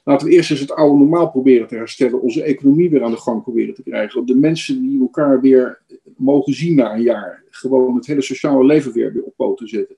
Laten 0.04 0.28
we 0.28 0.34
eerst 0.34 0.52
eens 0.52 0.60
het 0.60 0.72
oude 0.72 0.98
normaal 0.98 1.30
proberen 1.30 1.68
te 1.68 1.76
herstellen. 1.76 2.22
Onze 2.22 2.44
economie 2.44 2.90
weer 2.90 3.04
aan 3.04 3.12
de 3.12 3.18
gang 3.18 3.44
proberen 3.44 3.74
te 3.74 3.84
krijgen. 3.84 4.26
De 4.26 4.36
mensen 4.36 4.82
die 4.82 5.02
elkaar 5.02 5.42
weer 5.42 5.82
mogen 6.18 6.54
zien 6.54 6.76
na 6.76 6.94
een 6.94 7.02
jaar. 7.02 7.44
Gewoon 7.50 7.96
het 7.96 8.06
hele 8.06 8.22
sociale 8.22 8.66
leven 8.66 8.92
weer, 8.92 9.14
weer 9.14 9.24
op 9.24 9.36
poten 9.36 9.68
zetten. 9.68 9.96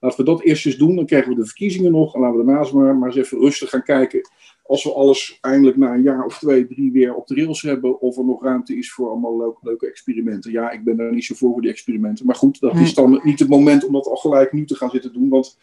Laten 0.00 0.18
we 0.18 0.24
dat 0.24 0.42
eerst 0.42 0.66
eens 0.66 0.76
doen. 0.76 0.96
Dan 0.96 1.06
krijgen 1.06 1.30
we 1.30 1.36
de 1.36 1.46
verkiezingen 1.46 1.92
nog. 1.92 2.14
En 2.14 2.20
laten 2.20 2.38
we 2.38 2.44
daarnaast 2.44 2.72
maar, 2.72 2.96
maar 2.96 3.08
eens 3.08 3.18
even 3.18 3.38
rustig 3.38 3.70
gaan 3.70 3.82
kijken. 3.82 4.20
Als 4.62 4.84
we 4.84 4.92
alles 4.92 5.38
eindelijk 5.40 5.76
na 5.76 5.94
een 5.94 6.02
jaar 6.02 6.24
of 6.24 6.38
twee, 6.38 6.66
drie 6.66 6.92
weer 6.92 7.14
op 7.14 7.26
de 7.26 7.34
rails 7.34 7.62
hebben. 7.62 8.00
Of 8.00 8.16
er 8.16 8.24
nog 8.24 8.42
ruimte 8.42 8.76
is 8.76 8.92
voor 8.92 9.10
allemaal 9.10 9.36
leuke, 9.36 9.58
leuke 9.62 9.88
experimenten. 9.88 10.52
Ja, 10.52 10.70
ik 10.70 10.84
ben 10.84 10.96
daar 10.96 11.12
niet 11.12 11.24
zo 11.24 11.34
voor 11.34 11.52
voor 11.52 11.62
die 11.62 11.70
experimenten. 11.70 12.26
Maar 12.26 12.34
goed, 12.34 12.60
dat 12.60 12.76
is 12.76 12.94
dan 12.94 13.20
niet 13.22 13.38
het 13.38 13.48
moment 13.48 13.86
om 13.86 13.92
dat 13.92 14.06
al 14.06 14.16
gelijk 14.16 14.52
nu 14.52 14.64
te 14.64 14.76
gaan 14.76 14.90
zitten 14.90 15.12
doen. 15.12 15.28
Want 15.28 15.58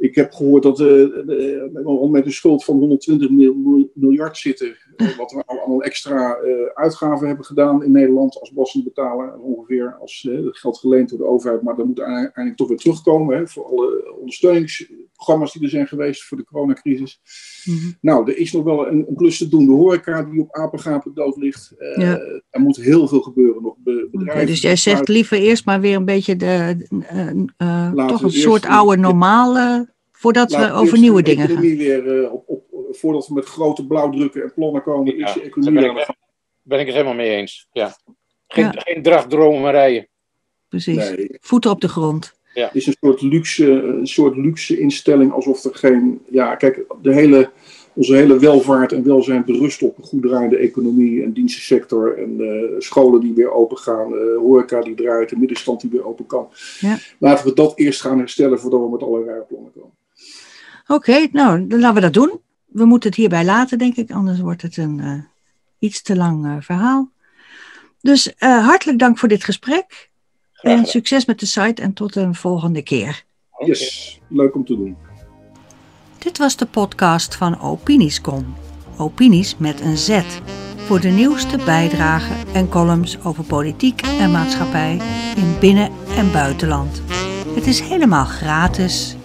ik 0.00 0.14
heb 0.14 0.32
gehoord 0.32 0.62
dat 0.62 0.78
we 0.78 1.70
uh, 1.84 2.10
met 2.10 2.26
een 2.26 2.32
schuld 2.32 2.64
van 2.64 2.78
120 2.78 3.30
miljard 3.94 4.36
zitten. 4.36 4.76
Wat 5.16 5.32
we 5.32 5.42
allemaal 5.46 5.82
extra 5.82 6.38
uitgaven 6.74 7.26
hebben 7.26 7.44
gedaan 7.44 7.84
in 7.84 7.92
Nederland 7.92 8.40
als 8.40 8.52
belastingbetaler. 8.52 9.38
Ongeveer 9.38 9.96
als 10.00 10.28
geld 10.50 10.78
geleend 10.78 11.08
door 11.08 11.18
de 11.18 11.24
overheid. 11.24 11.62
Maar 11.62 11.76
dat 11.76 11.86
moet 11.86 12.00
uiteindelijk 12.00 12.56
toch 12.56 12.68
weer 12.68 12.76
terugkomen. 12.76 13.36
Hè, 13.36 13.46
voor 13.46 13.64
alle 13.64 14.14
ondersteuningsprogramma's 14.18 15.52
die 15.52 15.62
er 15.62 15.68
zijn 15.68 15.86
geweest 15.86 16.24
voor 16.24 16.36
de 16.36 16.44
coronacrisis. 16.44 17.20
Mm 17.64 17.78
-hmm. 17.78 17.96
Nou, 18.00 18.30
er 18.30 18.38
is 18.38 18.52
nog 18.52 18.64
wel 18.64 18.88
een, 18.88 19.04
een 19.08 19.16
klus 19.16 19.38
te 19.38 19.48
doen. 19.48 19.66
De 19.66 19.72
horeca 19.72 20.22
die 20.22 20.40
op 20.40 20.54
apengapen 20.54 21.14
dood 21.14 21.36
ligt. 21.36 21.74
Ja. 21.78 22.18
Er 22.50 22.60
moet 22.60 22.76
heel 22.76 23.08
veel 23.08 23.20
gebeuren 23.20 23.62
nog. 23.62 23.74
Be 23.78 24.08
bedrijven, 24.10 24.34
okay, 24.34 24.46
dus 24.46 24.60
jij 24.60 24.76
zegt 24.76 25.08
liever 25.08 25.38
eerst 25.38 25.64
maar 25.64 25.80
weer 25.80 25.96
een 25.96 26.04
beetje 26.04 26.36
de, 26.36 26.86
toch 28.06 28.22
een 28.22 28.30
soort 28.30 28.66
oude 28.66 28.96
normale 28.96 29.89
Voordat 30.20 30.50
we 30.50 30.72
over 30.72 30.98
nieuwe 30.98 31.22
dingen 31.22 31.48
gaan. 31.48 31.60
Weer, 31.60 32.04
uh, 32.04 32.32
op, 32.32 32.44
op, 32.46 32.64
voordat 32.90 33.26
we 33.26 33.34
met 33.34 33.44
grote 33.44 33.86
blauwdrukken 33.86 34.42
en 34.42 34.52
plannen 34.54 34.82
komen, 34.82 35.16
ja, 35.16 35.26
is 35.26 35.32
de 35.32 35.42
economie 35.42 35.82
ben 35.82 35.96
ik, 35.96 36.14
ben 36.62 36.80
ik 36.80 36.86
het 36.86 36.94
helemaal 36.94 37.16
mee 37.16 37.30
eens. 37.30 37.68
Ja. 37.72 37.96
Geen, 38.48 38.64
ja. 38.64 38.72
geen 38.74 39.02
dragdromerijen. 39.02 40.08
Precies. 40.68 40.96
Nee. 40.96 41.36
Voeten 41.40 41.70
op 41.70 41.80
de 41.80 41.88
grond. 41.88 42.38
Ja. 42.54 42.66
Het 42.66 42.74
is 42.74 42.86
een 42.86 42.96
soort, 43.00 43.22
luxe, 43.22 43.70
een 43.70 44.06
soort 44.06 44.36
luxe 44.36 44.78
instelling, 44.78 45.32
alsof 45.32 45.64
er 45.64 45.74
geen. 45.74 46.20
Ja, 46.30 46.54
kijk, 46.54 46.84
de 47.02 47.12
hele, 47.12 47.50
onze 47.94 48.14
hele 48.14 48.38
welvaart 48.38 48.92
en 48.92 49.04
welzijn 49.04 49.44
berust 49.44 49.82
op 49.82 49.98
een 49.98 50.04
goed 50.04 50.22
draaiende 50.22 50.56
economie 50.56 51.22
en 51.22 51.32
dienstensector. 51.32 52.18
En 52.18 52.40
uh, 52.40 52.80
scholen 52.80 53.20
die 53.20 53.34
weer 53.34 53.52
open 53.52 53.76
gaan, 53.76 54.12
uh, 54.12 54.38
horeca 54.38 54.80
die 54.80 54.94
draait, 54.94 55.28
de 55.28 55.38
middenstand 55.38 55.80
die 55.80 55.90
weer 55.90 56.06
open 56.06 56.26
kan. 56.26 56.48
Ja. 56.80 56.98
Laten 57.18 57.46
we 57.46 57.54
dat 57.54 57.78
eerst 57.78 58.00
gaan 58.00 58.18
herstellen 58.18 58.60
voordat 58.60 58.80
we 58.80 58.90
met 58.90 59.02
allerlei 59.02 59.40
plannen 59.48 59.72
komen. 59.72 59.98
Oké, 60.90 61.10
okay, 61.10 61.28
nou, 61.32 61.66
dan 61.66 61.80
laten 61.80 61.94
we 61.94 62.00
dat 62.00 62.12
doen. 62.12 62.40
We 62.66 62.84
moeten 62.84 63.08
het 63.08 63.18
hierbij 63.18 63.44
laten, 63.44 63.78
denk 63.78 63.96
ik, 63.96 64.10
anders 64.10 64.40
wordt 64.40 64.62
het 64.62 64.76
een 64.76 64.98
uh, 64.98 65.22
iets 65.78 66.02
te 66.02 66.16
lang 66.16 66.46
uh, 66.46 66.56
verhaal. 66.60 67.10
Dus 68.00 68.26
uh, 68.38 68.66
hartelijk 68.66 68.98
dank 68.98 69.18
voor 69.18 69.28
dit 69.28 69.44
gesprek. 69.44 70.10
En 70.60 70.86
succes 70.86 71.24
met 71.24 71.40
de 71.40 71.46
site 71.46 71.82
en 71.82 71.92
tot 71.92 72.16
een 72.16 72.34
volgende 72.34 72.82
keer. 72.82 73.24
Yes, 73.64 74.20
leuk 74.28 74.54
om 74.54 74.64
te 74.64 74.76
doen. 74.76 74.96
Dit 76.18 76.38
was 76.38 76.56
de 76.56 76.66
podcast 76.66 77.34
van 77.34 77.60
Opiniescom. 77.60 78.54
Opinies 78.96 79.56
met 79.56 79.80
een 79.80 79.98
Z. 79.98 80.22
Voor 80.76 81.00
de 81.00 81.08
nieuwste 81.08 81.56
bijdragen 81.64 82.54
en 82.54 82.68
columns 82.68 83.24
over 83.24 83.44
politiek 83.44 84.02
en 84.02 84.30
maatschappij 84.30 85.00
in 85.36 85.58
binnen- 85.60 85.92
en 86.16 86.32
buitenland. 86.32 87.02
Het 87.54 87.66
is 87.66 87.80
helemaal 87.80 88.24
gratis 88.24 89.16